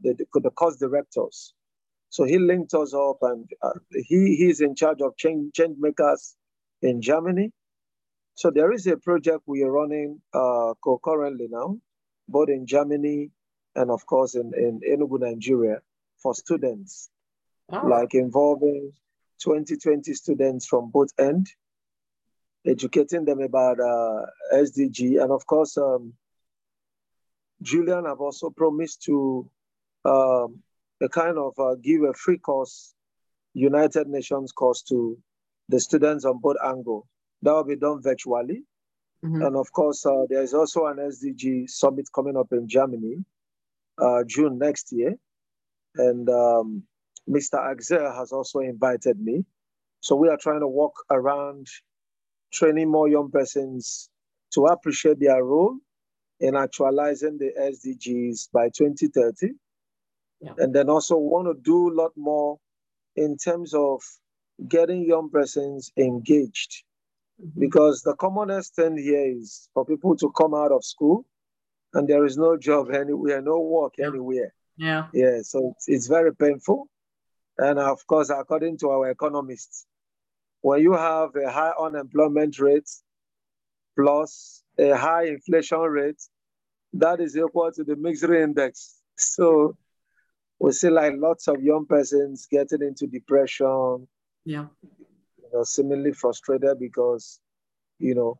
the, 0.01 0.13
the, 0.13 0.39
the 0.39 0.51
course 0.51 0.77
directors 0.77 1.53
so 2.11 2.25
he 2.25 2.37
linked 2.37 2.73
us 2.73 2.93
up, 2.93 3.19
and 3.21 3.49
uh, 3.63 3.71
he 3.93 4.35
he's 4.35 4.59
in 4.59 4.75
charge 4.75 5.01
of 5.01 5.15
change 5.15 5.53
change 5.53 5.77
makers 5.79 6.35
in 6.81 7.01
Germany. 7.01 7.51
So 8.35 8.51
there 8.51 8.73
is 8.73 8.85
a 8.85 8.97
project 8.97 9.43
we 9.47 9.63
are 9.63 9.71
running 9.71 10.21
uh, 10.33 10.73
concurrently 10.83 11.47
now, 11.49 11.77
both 12.27 12.49
in 12.49 12.67
Germany 12.67 13.31
and 13.75 13.89
of 13.89 14.05
course 14.05 14.35
in, 14.35 14.51
in 14.55 14.81
Enugu, 14.81 15.19
Nigeria, 15.21 15.79
for 16.21 16.35
students, 16.35 17.09
oh. 17.71 17.87
like 17.87 18.13
involving 18.13 18.91
2020 19.39 20.13
students 20.13 20.67
from 20.67 20.91
both 20.91 21.11
end, 21.17 21.47
educating 22.65 23.23
them 23.23 23.39
about 23.39 23.79
uh, 23.79 24.25
SDG, 24.53 25.21
and 25.21 25.31
of 25.31 25.45
course, 25.45 25.77
um, 25.77 26.13
Julian 27.61 28.03
have 28.03 28.19
also 28.19 28.49
promised 28.49 29.03
to 29.03 29.49
um, 30.03 30.61
a 31.01 31.09
kind 31.09 31.37
of 31.37 31.53
uh, 31.59 31.75
give 31.81 32.03
a 32.03 32.13
free 32.13 32.37
course, 32.37 32.93
United 33.53 34.07
Nations 34.07 34.51
course 34.51 34.81
to 34.83 35.17
the 35.69 35.79
students 35.79 36.25
on 36.25 36.39
both 36.39 36.57
angles. 36.63 37.05
That 37.41 37.53
will 37.53 37.63
be 37.63 37.75
done 37.75 38.01
virtually. 38.01 38.63
Mm-hmm. 39.25 39.41
And 39.41 39.55
of 39.55 39.71
course, 39.71 40.05
uh, 40.05 40.25
there 40.29 40.41
is 40.41 40.53
also 40.53 40.85
an 40.85 40.97
SDG 40.97 41.69
summit 41.69 42.07
coming 42.13 42.37
up 42.37 42.47
in 42.51 42.67
Germany, 42.67 43.23
uh, 43.97 44.23
June 44.27 44.57
next 44.57 44.91
year. 44.91 45.15
And 45.95 46.29
um, 46.29 46.83
Mr. 47.29 47.59
Axel 47.71 48.11
has 48.13 48.31
also 48.31 48.59
invited 48.59 49.19
me. 49.19 49.45
So 49.99 50.15
we 50.15 50.29
are 50.29 50.37
trying 50.37 50.61
to 50.61 50.67
walk 50.67 50.93
around 51.09 51.67
training 52.51 52.89
more 52.89 53.07
young 53.07 53.29
persons 53.31 54.09
to 54.53 54.65
appreciate 54.65 55.19
their 55.19 55.43
role 55.43 55.77
in 56.39 56.55
actualizing 56.55 57.37
the 57.37 57.51
SDGs 57.59 58.49
by 58.51 58.69
2030 58.69 59.53
yeah. 60.41 60.53
and 60.57 60.73
then 60.73 60.89
also 60.89 61.17
want 61.17 61.47
to 61.47 61.61
do 61.63 61.89
a 61.89 61.95
lot 61.95 62.11
more 62.15 62.57
in 63.15 63.37
terms 63.37 63.73
of 63.73 64.01
getting 64.67 65.05
young 65.05 65.29
persons 65.29 65.91
engaged 65.97 66.83
mm-hmm. 67.41 67.59
because 67.59 68.01
the 68.01 68.15
commonest 68.15 68.75
thing 68.75 68.97
here 68.97 69.31
is 69.37 69.69
for 69.73 69.85
people 69.85 70.15
to 70.15 70.31
come 70.31 70.53
out 70.53 70.71
of 70.71 70.83
school 70.83 71.25
and 71.93 72.07
there 72.07 72.25
is 72.25 72.37
no 72.37 72.57
job 72.57 72.91
anywhere 72.91 73.41
no 73.41 73.59
work 73.59 73.93
yeah. 73.97 74.07
anywhere 74.07 74.53
yeah 74.77 75.07
yeah 75.13 75.41
so 75.41 75.73
it's, 75.75 75.87
it's 75.87 76.07
very 76.07 76.33
painful 76.35 76.87
and 77.57 77.79
of 77.79 78.05
course 78.07 78.29
according 78.29 78.77
to 78.77 78.89
our 78.89 79.09
economists 79.09 79.85
when 80.61 80.81
you 80.81 80.93
have 80.93 81.35
a 81.35 81.51
high 81.51 81.73
unemployment 81.79 82.59
rate 82.59 82.89
plus 83.97 84.63
a 84.77 84.91
high 84.95 85.25
inflation 85.25 85.79
rate 85.79 86.21
that 86.93 87.19
is 87.19 87.35
equal 87.35 87.71
to 87.71 87.83
the 87.83 87.95
misery 87.95 88.41
index 88.41 89.01
so 89.17 89.75
we 90.61 90.71
see 90.71 90.91
like 90.91 91.13
lots 91.17 91.47
of 91.47 91.61
young 91.63 91.87
persons 91.87 92.47
getting 92.49 92.83
into 92.83 93.07
depression. 93.07 94.07
Yeah. 94.45 94.67
You 94.83 95.49
know, 95.51 95.63
seemingly 95.63 96.13
frustrated 96.13 96.79
because, 96.79 97.39
you 97.97 98.13
know, 98.13 98.39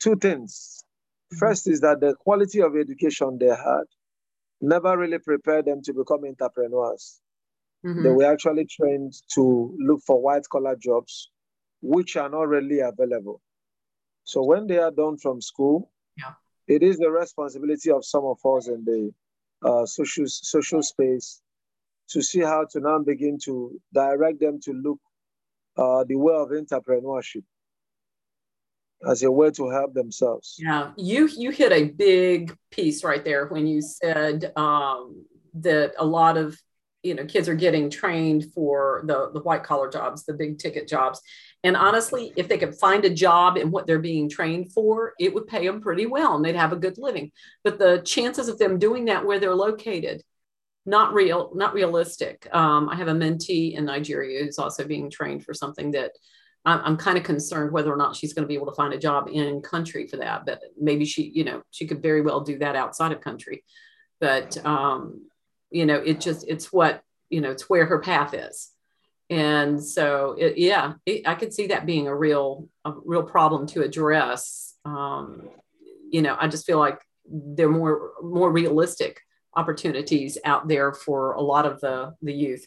two 0.00 0.16
things. 0.16 0.82
Mm-hmm. 1.32 1.38
First 1.38 1.68
is 1.68 1.80
that 1.82 2.00
the 2.00 2.14
quality 2.16 2.60
of 2.60 2.76
education 2.76 3.38
they 3.38 3.46
had 3.46 3.84
never 4.60 4.98
really 4.98 5.18
prepared 5.18 5.66
them 5.66 5.82
to 5.82 5.92
become 5.92 6.24
entrepreneurs. 6.24 7.20
Mm-hmm. 7.84 8.02
They 8.02 8.10
were 8.10 8.32
actually 8.32 8.64
trained 8.64 9.14
to 9.34 9.76
look 9.78 10.00
for 10.04 10.20
white 10.20 10.48
collar 10.50 10.74
jobs, 10.74 11.30
which 11.80 12.16
are 12.16 12.28
not 12.28 12.48
really 12.48 12.80
available. 12.80 13.40
So 14.24 14.42
when 14.42 14.66
they 14.66 14.78
are 14.78 14.90
done 14.90 15.16
from 15.16 15.40
school, 15.40 15.92
yeah. 16.18 16.32
it 16.66 16.82
is 16.82 16.98
the 16.98 17.10
responsibility 17.10 17.92
of 17.92 18.04
some 18.04 18.24
of 18.24 18.44
us 18.44 18.66
in 18.66 18.84
the 18.84 19.12
uh, 19.64 19.86
social 19.86 20.26
social 20.26 20.82
space 20.82 21.42
to 22.08 22.22
see 22.22 22.40
how 22.40 22.64
to 22.70 22.80
now 22.80 22.98
begin 22.98 23.38
to 23.44 23.80
direct 23.92 24.40
them 24.40 24.60
to 24.60 24.72
look 24.72 24.98
uh, 25.76 26.04
the 26.04 26.16
way 26.16 26.34
of 26.34 26.48
entrepreneurship 26.48 27.42
as 29.08 29.22
a 29.22 29.30
way 29.30 29.50
to 29.50 29.68
help 29.70 29.92
themselves. 29.94 30.56
Yeah, 30.58 30.92
you 30.96 31.28
you 31.36 31.50
hit 31.50 31.72
a 31.72 31.84
big 31.84 32.56
piece 32.70 33.04
right 33.04 33.24
there 33.24 33.46
when 33.46 33.66
you 33.66 33.82
said 33.82 34.52
um, 34.56 35.24
that 35.54 35.94
a 35.98 36.04
lot 36.04 36.36
of 36.36 36.58
you 37.02 37.14
know 37.14 37.24
kids 37.24 37.48
are 37.48 37.54
getting 37.54 37.90
trained 37.90 38.52
for 38.52 39.02
the 39.06 39.30
the 39.32 39.40
white 39.40 39.62
collar 39.62 39.90
jobs, 39.90 40.24
the 40.24 40.34
big 40.34 40.58
ticket 40.58 40.88
jobs, 40.88 41.20
and 41.62 41.76
honestly, 41.76 42.32
if 42.36 42.48
they 42.48 42.58
could 42.58 42.74
find 42.74 43.04
a 43.04 43.10
job 43.10 43.56
in 43.56 43.70
what 43.70 43.86
they're 43.86 43.98
being 43.98 44.28
trained 44.28 44.72
for, 44.72 45.14
it 45.18 45.34
would 45.34 45.46
pay 45.46 45.66
them 45.66 45.80
pretty 45.80 46.06
well, 46.06 46.36
and 46.36 46.44
they'd 46.44 46.56
have 46.56 46.72
a 46.72 46.76
good 46.76 46.98
living. 46.98 47.30
But 47.64 47.78
the 47.78 48.02
chances 48.04 48.48
of 48.48 48.58
them 48.58 48.78
doing 48.78 49.06
that 49.06 49.24
where 49.24 49.38
they're 49.38 49.54
located 49.54 50.22
not 50.86 51.12
real, 51.12 51.50
not 51.54 51.74
realistic. 51.74 52.48
Um, 52.54 52.88
I 52.88 52.94
have 52.94 53.08
a 53.08 53.12
mentee 53.12 53.74
in 53.74 53.84
Nigeria 53.84 54.44
who's 54.44 54.58
also 54.58 54.86
being 54.86 55.10
trained 55.10 55.44
for 55.44 55.52
something 55.52 55.90
that 55.90 56.12
I'm, 56.64 56.80
I'm 56.84 56.96
kind 56.96 57.18
of 57.18 57.24
concerned 57.24 57.72
whether 57.72 57.92
or 57.92 57.96
not 57.96 58.14
she's 58.14 58.32
going 58.32 58.44
to 58.44 58.48
be 58.48 58.54
able 58.54 58.66
to 58.66 58.74
find 58.74 58.94
a 58.94 58.98
job 58.98 59.28
in 59.30 59.60
country 59.62 60.06
for 60.06 60.16
that. 60.18 60.46
But 60.46 60.60
maybe 60.80 61.04
she, 61.04 61.24
you 61.34 61.44
know, 61.44 61.62
she 61.72 61.86
could 61.86 62.00
very 62.00 62.22
well 62.22 62.40
do 62.40 62.58
that 62.58 62.76
outside 62.76 63.10
of 63.10 63.20
country. 63.20 63.64
But 64.20 64.64
um, 64.64 65.26
you 65.76 65.84
know, 65.84 65.96
it 65.96 66.20
just 66.20 66.46
it's 66.48 66.72
what 66.72 67.02
you 67.28 67.40
know, 67.40 67.50
it's 67.50 67.68
where 67.68 67.86
her 67.86 67.98
path 67.98 68.32
is. 68.34 68.70
And 69.28 69.82
so, 69.82 70.36
it, 70.38 70.56
yeah, 70.56 70.94
it, 71.04 71.26
I 71.26 71.34
could 71.34 71.52
see 71.52 71.66
that 71.68 71.84
being 71.84 72.06
a 72.06 72.14
real, 72.14 72.68
a 72.84 72.92
real 73.04 73.24
problem 73.24 73.66
to 73.68 73.82
address. 73.82 74.74
Um, 74.84 75.48
you 76.10 76.22
know, 76.22 76.36
I 76.40 76.46
just 76.46 76.64
feel 76.64 76.78
like 76.78 77.00
there 77.28 77.66
are 77.68 77.72
more, 77.72 78.12
more 78.22 78.52
realistic 78.52 79.20
opportunities 79.56 80.38
out 80.44 80.68
there 80.68 80.92
for 80.92 81.32
a 81.32 81.40
lot 81.40 81.66
of 81.66 81.80
the 81.80 82.14
the 82.22 82.32
youth. 82.32 82.66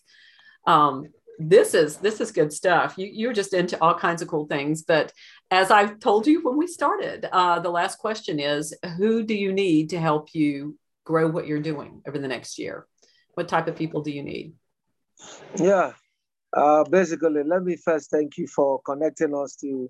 Um, 0.68 1.06
this 1.40 1.74
is 1.74 1.98
this 1.98 2.20
is 2.20 2.32
good 2.32 2.52
stuff. 2.52 2.96
You 2.98 3.10
you're 3.12 3.34
just 3.34 3.54
into 3.54 3.82
all 3.82 3.98
kinds 3.98 4.22
of 4.22 4.28
cool 4.28 4.46
things. 4.46 4.84
But 4.84 5.14
as 5.50 5.72
I've 5.72 6.00
told 6.00 6.28
you 6.28 6.44
when 6.44 6.58
we 6.58 6.68
started, 6.68 7.26
uh, 7.32 7.60
the 7.60 7.70
last 7.70 7.98
question 8.00 8.40
is: 8.40 8.76
Who 8.98 9.24
do 9.24 9.34
you 9.34 9.54
need 9.54 9.92
to 9.92 10.00
help 10.00 10.36
you 10.36 10.78
grow 11.06 11.28
what 11.30 11.48
you're 11.48 11.62
doing 11.72 12.02
over 12.06 12.20
the 12.20 12.28
next 12.28 12.60
year? 12.60 12.86
What 13.40 13.48
type 13.48 13.70
of 13.70 13.78
people 13.78 14.02
do 14.02 14.12
you 14.12 14.22
need? 14.22 14.52
Yeah, 15.56 15.94
uh, 16.52 16.84
basically, 16.84 17.42
let 17.46 17.64
me 17.64 17.78
first 17.78 18.12
thank 18.12 18.38
you 18.38 18.48
for 18.48 18.82
connecting 18.82 19.34
us 19.34 19.56
to 19.62 19.90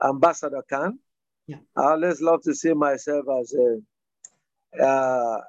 Ambassador 0.00 0.62
Khan. 0.70 1.00
Yeah. 1.48 1.56
I 1.76 1.86
always 1.86 2.22
love 2.22 2.42
to 2.42 2.54
see 2.54 2.72
myself 2.72 3.24
as 3.40 3.52
a 3.52 4.80
uh, 4.80 5.40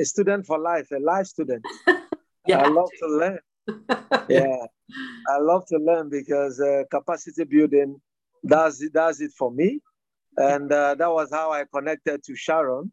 a 0.00 0.04
student 0.06 0.46
for 0.46 0.58
life, 0.58 0.88
a 0.90 0.98
life 0.98 1.26
student. 1.26 1.62
yeah. 2.46 2.62
I 2.62 2.68
love 2.68 2.88
to 3.00 3.06
learn. 3.06 3.38
yeah, 4.30 4.64
I 5.28 5.38
love 5.40 5.66
to 5.66 5.76
learn 5.76 6.08
because 6.08 6.58
uh, 6.58 6.84
capacity 6.90 7.44
building 7.44 8.00
does 8.46 8.80
it, 8.80 8.94
does 8.94 9.20
it 9.20 9.32
for 9.36 9.50
me, 9.50 9.80
and 10.38 10.72
uh, 10.72 10.94
that 10.94 11.12
was 11.12 11.28
how 11.30 11.52
I 11.52 11.64
connected 11.70 12.24
to 12.24 12.34
Sharon. 12.34 12.90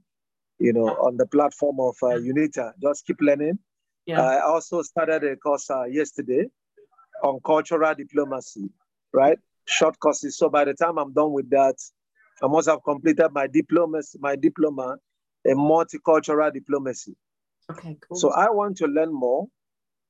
You 0.60 0.74
know, 0.74 0.88
on 0.88 1.16
the 1.16 1.28
platform 1.28 1.80
of 1.80 1.96
uh, 2.04 2.18
UNITAR. 2.18 2.74
Just 2.82 3.06
keep 3.06 3.22
learning. 3.22 3.60
Yeah. 4.06 4.22
I 4.22 4.42
also 4.42 4.82
started 4.82 5.24
a 5.24 5.36
course 5.36 5.70
uh, 5.70 5.86
yesterday 5.86 6.46
on 7.24 7.40
cultural 7.46 7.94
diplomacy. 7.96 8.70
Right, 9.14 9.40
short 9.66 9.98
courses. 10.00 10.38
So 10.38 10.50
by 10.50 10.66
the 10.66 10.74
time 10.74 10.98
I'm 10.98 11.14
done 11.14 11.32
with 11.32 11.50
that, 11.52 11.76
I 12.44 12.48
must 12.48 12.68
have 12.68 12.84
completed 12.84 13.30
my 13.32 13.48
diploma, 13.48 14.02
my 14.20 14.36
diploma 14.36 14.98
a 15.46 15.50
multicultural 15.50 16.52
diplomacy. 16.52 17.16
Okay, 17.72 17.98
cool. 18.02 18.18
So 18.18 18.32
I 18.32 18.50
want 18.50 18.78
to 18.78 18.88
learn 18.88 19.14
more, 19.14 19.48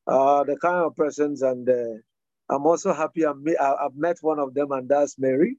uh, 0.08 0.44
the 0.44 0.58
kind 0.58 0.78
of 0.78 0.96
persons, 0.96 1.42
and 1.42 1.70
uh, 1.70 2.54
I'm 2.54 2.66
also 2.66 2.94
happy 2.94 3.24
I'm, 3.24 3.44
I've 3.60 3.96
met 3.96 4.18
one 4.22 4.40
of 4.40 4.54
them, 4.54 4.72
and 4.72 4.88
that's 4.88 5.18
Mary. 5.20 5.58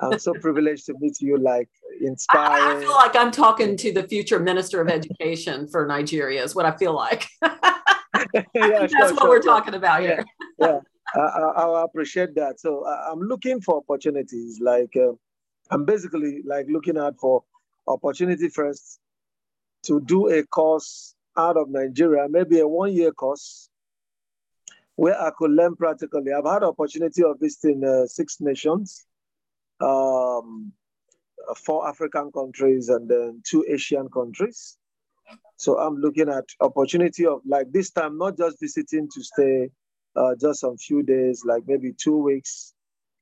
I'm 0.00 0.18
so 0.18 0.32
privileged 0.40 0.86
to 0.86 0.94
meet 0.98 1.20
you, 1.20 1.38
like 1.38 1.68
inspiring. 2.00 2.62
I, 2.62 2.76
I, 2.76 2.80
feel 2.80 2.92
like 2.92 3.16
I'm 3.16 3.30
talking 3.30 3.76
to 3.76 3.92
the 3.92 4.06
future 4.08 4.38
Minister 4.38 4.80
of 4.80 4.88
Education 4.88 5.68
for 5.68 5.86
Nigeria, 5.86 6.42
is 6.42 6.54
what 6.54 6.66
I 6.66 6.76
feel 6.76 6.94
like. 6.94 7.26
yeah, 7.42 8.42
that's 8.54 8.92
sure, 8.92 9.14
what 9.14 9.20
sure, 9.20 9.28
we're 9.28 9.42
talking 9.42 9.74
about 9.74 10.00
here. 10.00 10.24
yeah, 10.58 10.80
I, 11.14 11.20
I, 11.20 11.64
I, 11.64 11.84
appreciate 11.84 12.34
that. 12.34 12.60
So 12.60 12.86
I'm 12.86 13.20
looking 13.20 13.60
for 13.60 13.76
opportunities. 13.76 14.60
Like 14.60 14.94
uh, 14.96 15.12
I'm 15.70 15.84
basically 15.84 16.42
like 16.44 16.66
looking 16.68 16.98
out 16.98 17.16
for 17.20 17.44
opportunity 17.86 18.48
first 18.48 18.98
to 19.84 20.00
do 20.00 20.28
a 20.30 20.42
course 20.44 21.14
out 21.36 21.56
of 21.56 21.68
Nigeria, 21.68 22.26
maybe 22.28 22.60
a 22.60 22.68
one 22.68 22.92
year 22.92 23.12
course 23.12 23.68
where 24.96 25.20
I 25.20 25.30
could 25.38 25.52
learn 25.52 25.76
practically. 25.76 26.32
I've 26.32 26.44
had 26.44 26.64
opportunity 26.64 27.22
of 27.22 27.38
visiting 27.40 27.84
uh, 27.84 28.06
six 28.06 28.38
nations, 28.40 29.06
um, 29.80 30.72
four 31.54 31.88
African 31.88 32.30
countries, 32.32 32.88
and 32.88 33.08
then 33.08 33.42
two 33.44 33.64
Asian 33.68 34.08
countries. 34.08 34.78
So 35.56 35.78
I'm 35.78 35.96
looking 35.96 36.28
at 36.28 36.44
opportunity 36.60 37.26
of 37.26 37.40
like 37.44 37.72
this 37.72 37.90
time, 37.90 38.16
not 38.16 38.36
just 38.36 38.60
visiting 38.60 39.08
to 39.14 39.22
stay 39.22 39.70
uh, 40.16 40.34
just 40.40 40.64
a 40.64 40.74
few 40.76 41.02
days, 41.02 41.42
like 41.44 41.64
maybe 41.66 41.92
two 41.92 42.16
weeks 42.16 42.74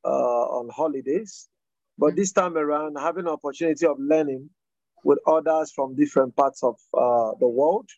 uh, 0.05 0.45
on 0.59 0.69
holidays, 0.69 1.49
but 1.99 2.15
this 2.15 2.33
time 2.33 2.57
around, 2.57 2.97
having 2.97 3.27
opportunity 3.27 3.87
of 3.87 3.97
learning 3.99 4.51
with 5.05 5.19
others 5.27 5.73
from 5.73 5.95
different 5.95 6.35
parts 6.37 6.62
of 6.62 6.77
uh, 6.95 7.33
the 7.41 7.49
world, 7.49 7.89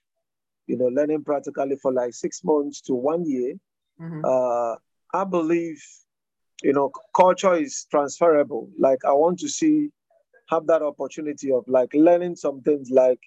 you 0.67 0.77
know, 0.77 0.87
learning 0.87 1.25
practically 1.25 1.77
for 1.77 1.93
like 1.93 2.14
six 2.14 2.45
months 2.45 2.81
to 2.83 2.95
one 2.95 3.25
year. 3.29 3.55
Mm-hmm. 4.01 4.21
Uh, 4.25 4.77
I 5.12 5.25
believe, 5.25 5.83
you 6.62 6.73
know, 6.73 6.93
culture 7.14 7.55
is 7.55 7.87
transferable. 7.91 8.69
Like 8.79 9.05
I 9.05 9.12
want 9.12 9.38
to 9.41 9.49
see, 9.49 9.91
have 10.48 10.66
that 10.66 10.82
opportunity 10.82 11.52
of 11.52 11.64
like 11.66 11.90
learning 11.94 12.37
some 12.37 12.61
things, 12.62 12.90
like 12.90 13.20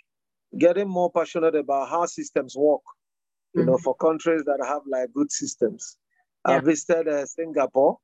getting 0.58 0.90
more 0.90 1.12
passionate 1.12 1.56
about 1.56 1.90
how 1.90 2.06
systems 2.06 2.56
work. 2.58 2.82
You 3.54 3.62
mm-hmm. 3.62 3.72
know, 3.72 3.78
for 3.78 3.96
countries 3.96 4.44
that 4.46 4.64
have 4.66 4.82
like 4.90 5.12
good 5.14 5.32
systems. 5.32 5.98
Yeah. 6.48 6.56
I 6.56 6.60
visited 6.60 7.08
uh, 7.08 7.26
Singapore, 7.26 7.98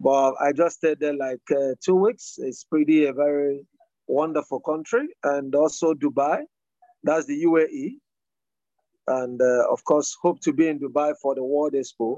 but 0.00 0.34
I 0.40 0.52
just 0.52 0.76
stayed 0.76 1.00
there 1.00 1.14
like 1.14 1.42
uh, 1.50 1.74
two 1.84 1.96
weeks. 1.96 2.36
It's 2.38 2.64
pretty 2.64 3.06
a 3.06 3.12
very 3.12 3.66
wonderful 4.06 4.60
country, 4.60 5.08
and 5.24 5.54
also 5.54 5.94
Dubai. 5.94 6.42
That's 7.02 7.26
the 7.26 7.44
UAE. 7.44 7.96
And 9.08 9.40
uh, 9.40 9.70
of 9.70 9.84
course, 9.84 10.16
hope 10.20 10.40
to 10.42 10.52
be 10.52 10.68
in 10.68 10.78
Dubai 10.80 11.14
for 11.20 11.34
the 11.34 11.44
World 11.44 11.74
Expo 11.74 12.16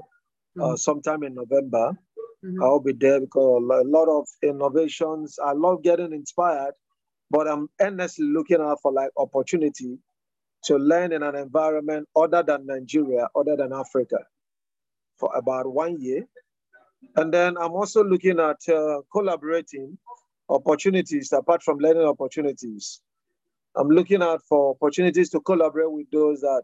uh, 0.59 0.63
mm-hmm. 0.63 0.75
sometime 0.75 1.23
in 1.23 1.35
November. 1.35 1.93
Mm-hmm. 2.43 2.63
I'll 2.63 2.79
be 2.79 2.93
there 2.93 3.19
because 3.19 3.63
a 3.63 3.87
lot 3.87 4.07
of 4.07 4.27
innovations. 4.41 5.37
I 5.43 5.51
love 5.53 5.83
getting 5.83 6.13
inspired, 6.13 6.73
but 7.29 7.47
I'm 7.47 7.69
endlessly 7.81 8.27
looking 8.27 8.61
out 8.61 8.79
for 8.81 8.91
like 8.93 9.09
opportunity 9.17 9.97
to 10.63 10.77
learn 10.77 11.11
in 11.11 11.23
an 11.23 11.35
environment 11.35 12.07
other 12.15 12.43
than 12.43 12.65
Nigeria, 12.65 13.27
other 13.35 13.55
than 13.55 13.73
Africa, 13.73 14.17
for 15.17 15.35
about 15.35 15.71
one 15.71 15.99
year. 15.99 16.25
And 17.15 17.33
then 17.33 17.57
I'm 17.57 17.71
also 17.71 18.03
looking 18.03 18.39
at 18.39 18.57
uh, 18.73 19.01
collaborating 19.11 19.97
opportunities 20.49 21.31
apart 21.31 21.63
from 21.63 21.77
learning 21.77 22.03
opportunities. 22.03 23.01
I'm 23.75 23.89
looking 23.89 24.21
out 24.21 24.41
for 24.47 24.71
opportunities 24.71 25.29
to 25.31 25.39
collaborate 25.41 25.91
with 25.91 26.09
those 26.11 26.41
that 26.41 26.63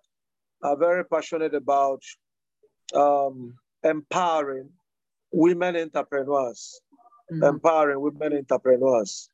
are 0.64 0.78
very 0.78 1.06
passionate 1.06 1.54
about 1.54 2.02
um, 2.94 3.54
empowering 3.84 4.70
women 5.36 5.76
entrepreneurs, 5.76 6.80
mm-hmm. 7.32 7.44
empowering 7.44 8.00
women 8.00 8.34
entrepreneurs. 8.38 9.30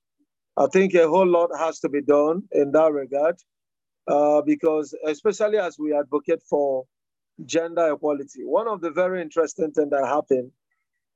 I 0.58 0.66
think 0.74 0.96
a 0.96 1.08
whole 1.08 1.28
lot 1.28 1.50
has 1.58 1.80
to 1.82 1.90
be 1.90 2.02
done 2.02 2.44
in 2.52 2.72
that 2.72 2.92
regard 2.92 3.36
uh, 4.08 4.42
because, 4.42 4.96
especially 5.06 5.60
as 5.60 5.78
we 5.78 5.96
advocate 5.96 6.42
for 6.50 6.86
gender 7.46 7.94
equality, 7.94 8.44
one 8.44 8.68
of 8.68 8.82
the 8.82 8.90
very 8.90 9.22
interesting 9.22 9.72
things 9.72 9.92
that 9.92 10.06
happened 10.06 10.52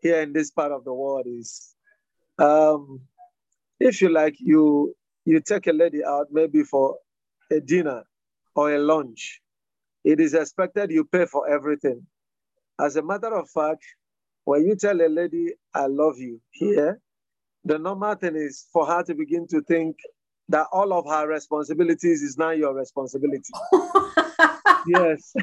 here 0.02 0.21
in 0.21 0.34
this 0.34 0.52
part 0.52 0.71
of 0.71 0.84
the 0.84 0.93
world 0.93 1.26
is 1.28 1.76
um, 2.38 3.02
if 3.80 4.02
you 4.02 4.10
like, 4.10 4.36
you 4.39 4.95
you 5.26 5.39
take 5.41 5.65
a 5.65 5.74
lady 5.74 6.04
out 6.06 6.28
maybe 6.32 6.63
for 6.63 6.98
a 7.52 7.60
dinner 7.60 8.04
or 8.56 8.76
a 8.76 8.80
lunch. 8.80 9.41
It 10.04 10.19
is 10.19 10.36
expected 10.36 10.91
you 10.91 11.06
pay 11.06 11.26
for 11.26 11.50
everything. 11.50 12.06
As 12.80 12.95
a 12.95 13.02
matter 13.02 13.34
of 13.34 13.50
fact, 13.50 13.84
when 14.45 14.65
you 14.65 14.75
tell 14.75 14.99
a 15.01 15.10
lady, 15.10 15.53
I 15.73 15.88
love 15.88 16.17
you 16.17 16.39
here, 16.51 17.01
the 17.65 17.79
normal 17.79 18.15
thing 18.15 18.36
is 18.36 18.67
for 18.71 18.86
her 18.86 19.03
to 19.03 19.15
begin 19.15 19.47
to 19.47 19.62
think 19.62 19.97
that 20.49 20.67
all 20.71 20.93
of 20.93 21.05
her 21.08 21.27
responsibilities 21.27 22.21
is 22.21 22.38
now 22.38 22.51
your 22.51 22.73
responsibility. 22.73 23.51
yes. 24.88 25.34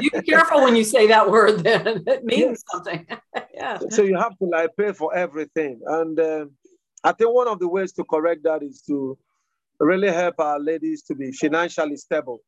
you 0.00 0.10
be 0.12 0.22
careful 0.22 0.62
when 0.62 0.76
you 0.76 0.84
say 0.84 1.08
that 1.08 1.28
word 1.28 1.64
then. 1.64 2.04
It 2.06 2.24
means 2.24 2.40
yes. 2.40 2.62
something. 2.72 3.06
yeah. 3.52 3.78
So 3.90 4.02
you 4.02 4.16
have 4.16 4.38
to 4.38 4.44
like 4.44 4.70
pay 4.78 4.92
for 4.92 5.14
everything. 5.14 5.80
And 5.84 6.18
uh, 6.20 6.46
I 7.02 7.12
think 7.12 7.34
one 7.34 7.48
of 7.48 7.58
the 7.58 7.68
ways 7.68 7.92
to 7.94 8.04
correct 8.04 8.44
that 8.44 8.62
is 8.62 8.82
to 8.82 9.18
really 9.80 10.12
help 10.12 10.38
our 10.38 10.60
ladies 10.60 11.02
to 11.02 11.16
be 11.16 11.32
financially 11.32 11.96
stable. 11.96 12.38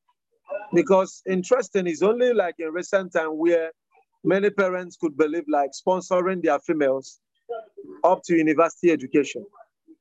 Because 0.73 1.23
interesting 1.27 1.89
is 1.89 2.03
only 2.03 2.33
like 2.33 2.55
in 2.59 2.69
recent 2.73 3.13
time 3.13 3.37
where 3.37 3.73
many 4.25 4.51
parents 4.51 4.97
could 4.97 5.17
believe 5.17 5.45
like 5.49 5.71
sponsoring 5.73 6.43
their 6.43 6.59
females 6.61 7.21
up 8.05 8.23
to 8.25 8.37
university 8.37 8.91
education. 8.91 9.45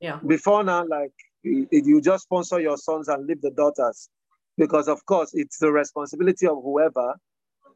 Yeah. 0.00 0.20
Before 0.26 0.62
now, 0.62 0.86
like 0.86 1.12
you 1.42 2.00
just 2.00 2.24
sponsor 2.24 2.60
your 2.60 2.76
sons 2.76 3.08
and 3.08 3.26
leave 3.26 3.40
the 3.40 3.50
daughters 3.50 4.08
because 4.56 4.88
of 4.88 5.04
course 5.06 5.30
it's 5.34 5.58
the 5.58 5.70
responsibility 5.70 6.46
of 6.46 6.58
whoever 6.62 7.14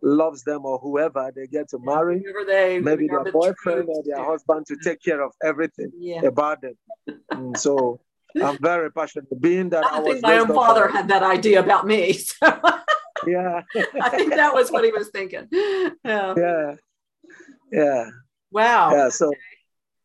loves 0.02 0.42
them 0.42 0.66
or 0.66 0.78
whoever 0.78 1.30
they 1.34 1.46
get 1.46 1.68
to 1.68 1.78
marry 1.78 2.22
they, 2.46 2.80
maybe 2.80 3.06
their 3.06 3.30
boyfriend 3.30 3.88
or 3.88 4.02
their 4.04 4.22
husband 4.24 4.66
to 4.66 4.76
take 4.82 5.00
care 5.00 5.22
of 5.22 5.32
everything 5.44 5.90
yeah. 5.96 6.20
about 6.22 6.60
them 6.60 6.74
and 7.30 7.56
so 7.56 8.00
i'm 8.42 8.58
very 8.60 8.90
passionate 8.90 9.40
being 9.40 9.68
that 9.70 9.84
i, 9.84 10.00
I 10.00 10.02
think 10.02 10.22
my 10.22 10.38
own 10.38 10.48
father 10.48 10.88
had 10.88 11.06
that 11.08 11.22
idea 11.22 11.60
about 11.60 11.86
me 11.86 12.12
so 12.14 12.60
yeah 13.26 13.62
i 14.02 14.08
think 14.08 14.34
that 14.34 14.54
was 14.54 14.70
what 14.70 14.84
he 14.84 14.90
was 14.90 15.08
thinking 15.08 15.46
yeah 15.52 16.34
yeah 16.36 16.74
yeah 17.70 18.10
wow 18.50 18.92
yeah 18.92 19.08
so 19.08 19.32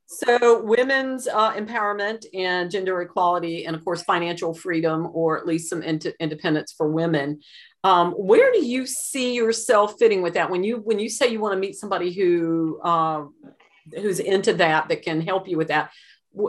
so, 0.09 0.63
women's 0.63 1.27
uh, 1.27 1.53
empowerment 1.55 2.25
and 2.33 2.71
gender 2.71 3.01
equality, 3.01 3.65
and 3.65 3.75
of 3.75 3.83
course, 3.83 4.03
financial 4.03 4.53
freedom, 4.53 5.09
or 5.11 5.37
at 5.37 5.45
least 5.45 5.69
some 5.69 5.83
in- 5.83 5.99
independence 6.21 6.71
for 6.71 6.89
women. 6.89 7.41
Um, 7.83 8.13
where 8.13 8.53
do 8.53 8.65
you 8.65 8.85
see 8.87 9.35
yourself 9.35 9.95
fitting 9.99 10.21
with 10.21 10.35
that? 10.35 10.49
When 10.49 10.63
you 10.63 10.77
when 10.77 10.97
you 10.97 11.09
say 11.09 11.27
you 11.27 11.41
want 11.41 11.55
to 11.55 11.59
meet 11.59 11.75
somebody 11.75 12.13
who 12.13 12.79
uh, 12.85 13.25
who's 13.95 14.19
into 14.19 14.53
that, 14.53 14.87
that 14.87 15.01
can 15.01 15.19
help 15.19 15.45
you 15.45 15.57
with 15.57 15.67
that, 15.67 15.91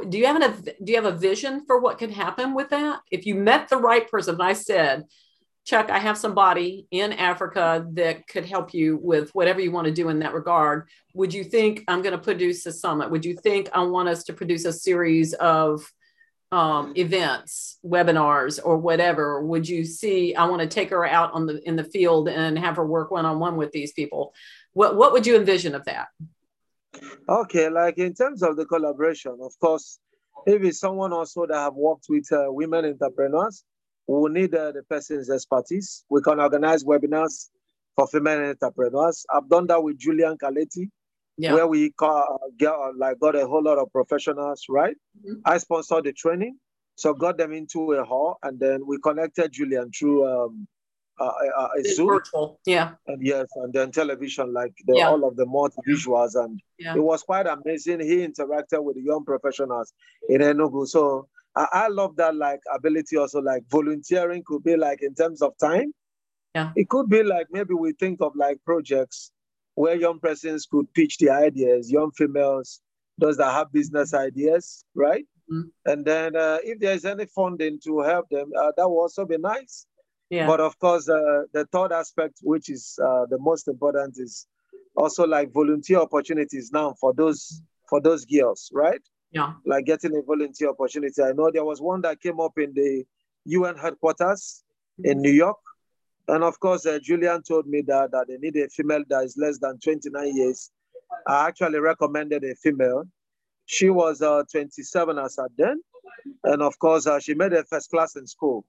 do 0.09 0.17
you 0.17 0.27
have 0.27 0.41
an 0.41 0.63
do 0.63 0.93
you 0.93 0.95
have 0.95 1.13
a 1.13 1.19
vision 1.19 1.65
for 1.67 1.81
what 1.81 1.99
could 1.99 2.13
happen 2.13 2.55
with 2.55 2.71
that? 2.71 3.01
If 3.11 3.27
you 3.27 3.35
met 3.35 3.69
the 3.69 3.79
right 3.79 4.09
person, 4.09 4.41
I 4.41 4.53
said 4.53 5.03
Chuck, 5.69 5.91
I 5.91 5.99
have 5.99 6.17
somebody 6.17 6.87
in 6.91 7.13
Africa 7.13 7.87
that 7.93 8.27
could 8.27 8.47
help 8.47 8.73
you 8.73 8.97
with 9.03 9.29
whatever 9.35 9.61
you 9.61 9.71
want 9.71 9.85
to 9.85 9.93
do 9.93 10.09
in 10.09 10.21
that 10.21 10.33
regard. 10.33 10.89
Would 11.13 11.35
you 11.35 11.45
think 11.45 11.85
I'm 11.87 12.01
going 12.01 12.15
to 12.17 12.19
produce 12.19 12.65
a 12.65 12.73
summit? 12.73 13.11
Would 13.11 13.27
you 13.27 13.35
think 13.35 13.69
I 13.75 13.83
want 13.83 14.09
us 14.09 14.25
to 14.25 14.33
produce 14.33 14.65
a 14.65 14.73
series 14.73 15.35
of 15.35 15.85
um, 16.53 16.95
events, 16.97 17.79
webinars, 17.85 18.59
or 18.65 18.79
whatever? 18.79 19.45
Would 19.45 19.69
you 19.69 19.85
see 19.85 20.35
I 20.35 20.47
want 20.47 20.63
to 20.63 20.69
take 20.69 20.89
her 20.89 21.05
out 21.05 21.35
on 21.35 21.45
the 21.45 21.61
in 21.69 21.77
the 21.77 21.85
field 21.85 22.31
and 22.31 22.59
have 22.59 22.77
her 22.77 22.87
work 22.87 23.11
one 23.11 23.27
on 23.27 23.39
one 23.39 23.59
with 23.59 23.71
these 23.73 23.93
people? 23.93 24.33
What 24.73 24.97
what 24.97 25.13
would 25.13 25.27
you 25.27 25.37
envision 25.37 25.75
of 25.75 25.85
that? 25.85 26.09
Okay, 27.29 27.69
like 27.69 27.99
in 27.99 28.15
terms 28.15 28.43
of 28.43 28.57
the 28.57 28.65
collaboration, 28.65 29.37
of 29.43 29.53
course, 29.61 29.99
if 30.47 30.63
it's 30.63 30.81
someone 30.81 31.13
also 31.13 31.47
that 31.47 31.55
have 31.55 31.75
worked 31.75 32.07
with 32.09 32.27
uh, 32.33 32.47
women 32.49 32.87
entrepreneurs, 32.87 33.65
we 34.09 34.19
will 34.19 34.31
need 34.31 34.55
uh, 34.55 34.73
the 34.73 34.83
person's 34.83 35.31
expertise. 35.31 36.05
We 36.09 36.23
can 36.23 36.41
organize 36.41 36.83
webinars 36.83 37.51
for 37.95 38.07
female 38.09 38.41
entrepreneurs. 38.41 39.27
I've 39.33 39.49
done 39.49 39.67
that 39.67 39.83
with 39.83 39.99
Julian 39.99 40.39
Caletti, 40.39 40.89
yeah. 41.37 41.53
where 41.53 41.67
we 41.67 41.91
call, 41.91 42.41
uh, 42.43 42.49
get, 42.59 42.73
uh, 42.73 42.93
like 42.97 43.21
got 43.21 43.37
a 43.37 43.47
whole 43.47 43.63
lot 43.63 43.77
of 43.77 43.93
professionals, 43.93 44.65
right? 44.71 44.97
Mm-hmm. 45.21 45.41
I 45.45 45.59
sponsored 45.59 46.05
the 46.05 46.15
training, 46.15 46.57
so 46.95 47.13
got 47.13 47.37
them 47.37 47.53
into 47.53 47.93
a 47.93 48.03
hall, 48.03 48.39
and 48.43 48.59
then 48.59 48.87
we 48.87 48.99
connected 48.99 49.53
Julian 49.53 49.91
through 49.93 50.27
um, 50.27 50.67
uh, 51.21 51.25
uh, 51.25 51.61
uh 51.61 51.69
Zoom. 51.85 52.07
Virtual, 52.07 52.61
yeah. 52.65 52.93
And 53.09 53.21
yes, 53.21 53.47
and 53.57 53.75
then 53.75 53.91
television, 53.91 54.55
like 54.55 54.73
the, 54.87 54.97
yeah. 54.97 55.09
all 55.09 55.29
of 55.29 55.37
the 55.37 55.45
multi 55.45 55.77
visuals, 55.87 56.35
and 56.35 56.59
yeah. 56.79 56.95
it 56.95 57.01
was 57.01 57.23
quite 57.23 57.47
amazing. 57.47 58.01
He 58.01 58.27
interacted 58.27 58.83
with 58.83 58.97
the 58.97 59.03
young 59.03 59.25
professionals 59.27 59.93
in 60.31 60.41
Enugu, 60.41 60.87
so 60.87 61.29
I, 61.59 61.67
I 61.73 61.89
love 61.89 62.17
that 62.17 62.37
like 62.37 62.61
ability 62.73 63.17
also 63.17 63.41
like 63.41 63.65
volunteering 63.69 64.45
could 64.47 64.63
be 64.63 64.77
like 64.77 65.03
in 65.03 65.15
terms 65.15 65.43
of 65.43 65.53
time. 65.59 65.93
Yeah. 66.55 66.71
It 66.77 66.89
could 66.89 67.09
be 67.09 67.23
like 67.23 67.49
maybe 67.51 67.75
we 67.75 67.93
think 67.93 68.21
of 68.21 68.33
like 68.37 68.59
projects 68.65 69.33
where 69.75 69.97
young 69.97 70.21
persons 70.21 70.67
could 70.71 70.93
pitch 70.95 71.19
the 71.19 71.31
ideas, 71.31 71.91
young 71.91 72.11
females, 72.13 72.81
those 73.19 73.37
that 73.37 73.53
have 73.53 73.73
business 73.73 74.15
ideas, 74.15 74.85
right? 74.95 75.25
Mm-hmm. 75.53 75.91
And 75.91 76.05
then 76.05 76.37
uh, 76.37 76.59
if 76.63 76.79
there's 76.79 77.05
any 77.05 77.27
funding 77.27 77.81
to 77.85 78.01
help 78.01 78.29
them, 78.31 78.51
uh, 78.59 78.73
that 78.77 78.89
would 78.89 79.01
also 79.01 79.25
be 79.25 79.39
nice. 79.39 79.87
Yeah. 80.31 80.47
But 80.47 80.61
of 80.61 80.79
course, 80.79 81.09
uh, 81.09 81.43
the 81.53 81.67
third 81.73 81.93
aspect, 81.93 82.39
which 82.43 82.69
is 82.69 82.99
uh, 83.03 83.27
the 83.31 83.39
most 83.39 83.67
important, 83.67 84.17
is 84.19 84.47
also 84.97 85.27
like 85.27 85.53
volunteer 85.53 85.99
opportunities 85.99 86.71
now 86.73 86.95
for 87.01 87.15
those 87.15 87.63
for 87.89 88.01
those 88.01 88.25
girls, 88.27 88.71
right? 88.73 89.01
Yeah. 89.31 89.55
Like 89.67 89.85
getting 89.85 90.17
a 90.17 90.23
volunteer 90.23 90.71
opportunity. 90.71 91.23
I 91.23 91.33
know 91.33 91.51
there 91.51 91.65
was 91.65 91.81
one 91.81 92.01
that 92.03 92.21
came 92.21 92.41
up 92.41 92.59
in 92.59 92.73
the 92.75 93.05
UN 93.45 93.77
headquarters 93.77 94.65
mm-hmm. 95.01 95.11
in 95.11 95.23
New 95.23 95.31
York. 95.31 95.59
And 96.29 96.45
of 96.45 96.61
course, 96.61 96.85
uh, 96.87 96.99
Julian 97.03 97.43
told 97.43 97.67
me 97.67 97.83
that, 97.83 98.11
that 98.13 98.27
they 98.29 98.37
need 98.37 98.57
a 98.57 98.69
female 98.69 99.03
that 99.09 99.25
is 99.25 99.37
less 99.39 99.59
than 99.59 99.79
29 99.79 100.37
years. 100.37 100.71
I 101.27 101.49
actually 101.49 101.79
recommended 101.79 102.45
a 102.45 102.55
female. 102.57 103.05
She 103.65 103.91
was 103.91 104.21
uh, 104.23 104.45
27 104.51 105.19
as 105.19 105.39
at 105.39 105.51
then. 105.57 105.81
And 106.45 106.63
of 106.63 106.79
course, 106.79 107.07
uh, 107.07 107.19
she 107.21 107.35
made 107.35 107.53
a 107.53 107.65
first 107.65 107.91
class 107.91 108.17
in 108.17 108.27
school 108.27 108.65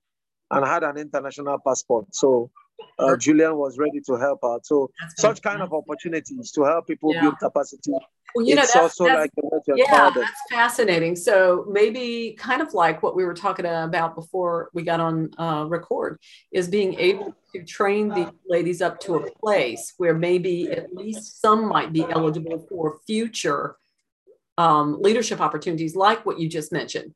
and 0.51 0.65
had 0.65 0.83
an 0.83 0.97
international 0.97 1.57
passport. 1.65 2.05
So 2.13 2.49
uh, 2.97 3.15
Julian 3.17 3.55
was 3.57 3.77
ready 3.77 3.99
to 4.07 4.15
help 4.15 4.39
out. 4.43 4.65
So 4.65 4.89
such 5.17 5.41
kind 5.41 5.61
of 5.61 5.73
opportunities 5.73 6.51
to 6.51 6.63
help 6.63 6.87
people 6.87 7.13
yeah. 7.13 7.21
build 7.21 7.39
capacity 7.39 7.93
well, 8.35 8.45
you 8.45 8.55
know, 8.55 8.61
it's 8.61 8.73
that's, 8.73 8.99
also 8.99 9.05
that's, 9.05 9.31
like 9.37 9.63
yeah, 9.75 10.11
that's 10.13 10.41
fascinating. 10.49 11.15
So 11.15 11.65
maybe 11.69 12.35
kind 12.37 12.61
of 12.61 12.73
like 12.73 13.01
what 13.01 13.15
we 13.15 13.25
were 13.25 13.33
talking 13.33 13.65
about 13.65 14.15
before 14.15 14.69
we 14.73 14.83
got 14.83 14.99
on 14.99 15.31
uh, 15.37 15.65
record 15.67 16.19
is 16.51 16.67
being 16.67 16.93
able 16.99 17.35
to 17.53 17.63
train 17.63 18.09
the 18.09 18.31
ladies 18.47 18.81
up 18.81 18.99
to 19.01 19.15
a 19.15 19.31
place 19.31 19.93
where 19.97 20.13
maybe 20.13 20.71
at 20.71 20.93
least 20.93 21.41
some 21.41 21.67
might 21.67 21.91
be 21.91 22.05
eligible 22.09 22.65
for 22.69 22.99
future 23.07 23.75
um, 24.57 25.01
leadership 25.01 25.41
opportunities, 25.41 25.95
like 25.95 26.25
what 26.25 26.39
you 26.39 26.47
just 26.47 26.71
mentioned. 26.71 27.13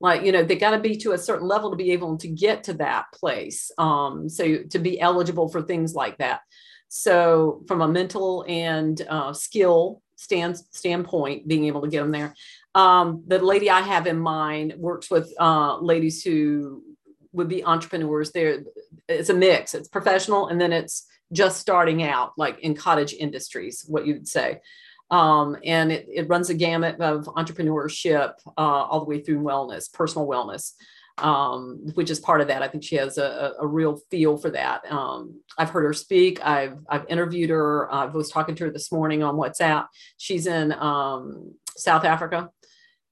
Like 0.00 0.22
you 0.22 0.32
know, 0.32 0.42
they 0.42 0.56
got 0.56 0.70
to 0.70 0.78
be 0.78 0.96
to 0.98 1.12
a 1.12 1.18
certain 1.18 1.46
level 1.46 1.70
to 1.70 1.76
be 1.76 1.92
able 1.92 2.16
to 2.18 2.28
get 2.28 2.64
to 2.64 2.74
that 2.74 3.06
place. 3.12 3.70
Um, 3.78 4.28
so 4.28 4.62
to 4.62 4.78
be 4.78 5.00
eligible 5.00 5.48
for 5.48 5.62
things 5.62 5.94
like 5.94 6.18
that. 6.18 6.40
So 6.88 7.62
from 7.68 7.82
a 7.82 7.88
mental 7.88 8.44
and 8.48 9.00
uh, 9.08 9.32
skill 9.32 10.02
stand, 10.20 10.58
standpoint, 10.70 11.48
being 11.48 11.64
able 11.64 11.80
to 11.80 11.88
get 11.88 12.02
them 12.02 12.10
there. 12.10 12.34
Um, 12.74 13.24
the 13.26 13.38
lady 13.38 13.70
I 13.70 13.80
have 13.80 14.06
in 14.06 14.18
mind 14.18 14.74
works 14.76 15.10
with 15.10 15.32
uh, 15.40 15.78
ladies 15.78 16.22
who 16.22 16.82
would 17.32 17.48
be 17.48 17.64
entrepreneurs. 17.64 18.30
There, 18.32 18.64
it's 19.08 19.30
a 19.30 19.34
mix. 19.34 19.74
It's 19.74 19.88
professional, 19.88 20.48
and 20.48 20.60
then 20.60 20.72
it's 20.72 21.06
just 21.32 21.60
starting 21.60 22.02
out, 22.02 22.32
like 22.36 22.58
in 22.60 22.74
cottage 22.74 23.14
industries, 23.14 23.84
what 23.88 24.06
you'd 24.06 24.28
say. 24.28 24.60
Um, 25.10 25.56
and 25.64 25.90
it, 25.90 26.06
it 26.08 26.28
runs 26.28 26.50
a 26.50 26.54
gamut 26.54 27.00
of 27.00 27.24
entrepreneurship 27.26 28.34
uh, 28.46 28.60
all 28.60 29.00
the 29.00 29.06
way 29.06 29.20
through 29.20 29.40
wellness, 29.40 29.92
personal 29.92 30.28
wellness 30.28 30.72
um, 31.22 31.80
which 31.94 32.10
is 32.10 32.20
part 32.20 32.40
of 32.40 32.48
that. 32.48 32.62
I 32.62 32.68
think 32.68 32.84
she 32.84 32.96
has 32.96 33.18
a, 33.18 33.52
a 33.60 33.66
real 33.66 34.00
feel 34.10 34.36
for 34.36 34.50
that. 34.50 34.90
Um, 34.90 35.40
I've 35.58 35.70
heard 35.70 35.84
her 35.84 35.92
speak. 35.92 36.44
I've 36.44 36.78
I've 36.88 37.06
interviewed 37.08 37.50
her. 37.50 37.92
I 37.92 38.06
was 38.06 38.30
talking 38.30 38.54
to 38.56 38.64
her 38.64 38.70
this 38.70 38.90
morning 38.90 39.22
on 39.22 39.36
WhatsApp. 39.36 39.86
She's 40.16 40.46
in 40.46 40.72
um, 40.72 41.54
South 41.76 42.04
Africa, 42.04 42.50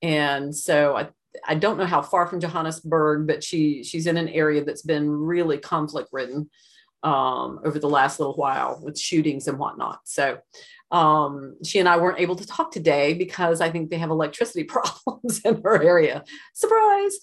and 0.03 0.55
so 0.55 0.97
I 0.97 1.09
I 1.47 1.55
don't 1.55 1.79
know 1.79 1.87
how 1.87 2.03
far 2.03 2.27
from 2.27 2.41
Johannesburg, 2.41 3.27
but 3.27 3.45
she 3.45 3.85
she's 3.85 4.07
in 4.07 4.17
an 4.17 4.29
area 4.29 4.65
that's 4.65 4.83
been 4.83 5.11
really 5.11 5.59
conflict 5.59 6.09
ridden 6.13 6.51
um, 7.03 7.61
over 7.65 7.79
the 7.79 7.89
last 7.89 8.19
little 8.19 8.35
while 8.35 8.81
with 8.83 8.99
shootings 8.99 9.49
and 9.49 9.59
whatnot. 9.59 10.01
So 10.05 10.39
um, 10.91 11.57
she 11.65 11.79
and 11.79 11.89
I 11.89 11.99
weren't 11.99 12.21
able 12.21 12.37
to 12.37 12.47
talk 12.47 12.71
today 12.71 13.15
because 13.15 13.61
I 13.61 13.71
think 13.71 13.91
they 13.91 13.99
have 13.99 14.11
electricity 14.11 14.65
problems 14.69 15.41
in 15.45 15.61
her 15.63 15.83
area. 15.83 16.25
Surprise! 16.55 17.19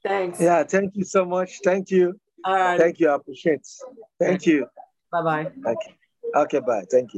Thanks. 0.03 0.39
Yeah. 0.41 0.63
Thank 0.63 0.95
you 0.95 1.03
so 1.03 1.25
much. 1.25 1.59
Thank 1.63 1.91
you. 1.91 2.19
All 2.45 2.55
right. 2.55 2.79
Thank 2.79 2.99
you. 2.99 3.09
I 3.09 3.15
appreciate. 3.15 3.55
It. 3.55 3.67
Thank 4.19 4.45
you. 4.45 4.65
Bye 5.11 5.23
bye. 5.23 5.51
Okay. 5.65 5.95
Okay. 6.35 6.59
Bye. 6.59 6.83
Thank 6.89 7.13
you. 7.13 7.17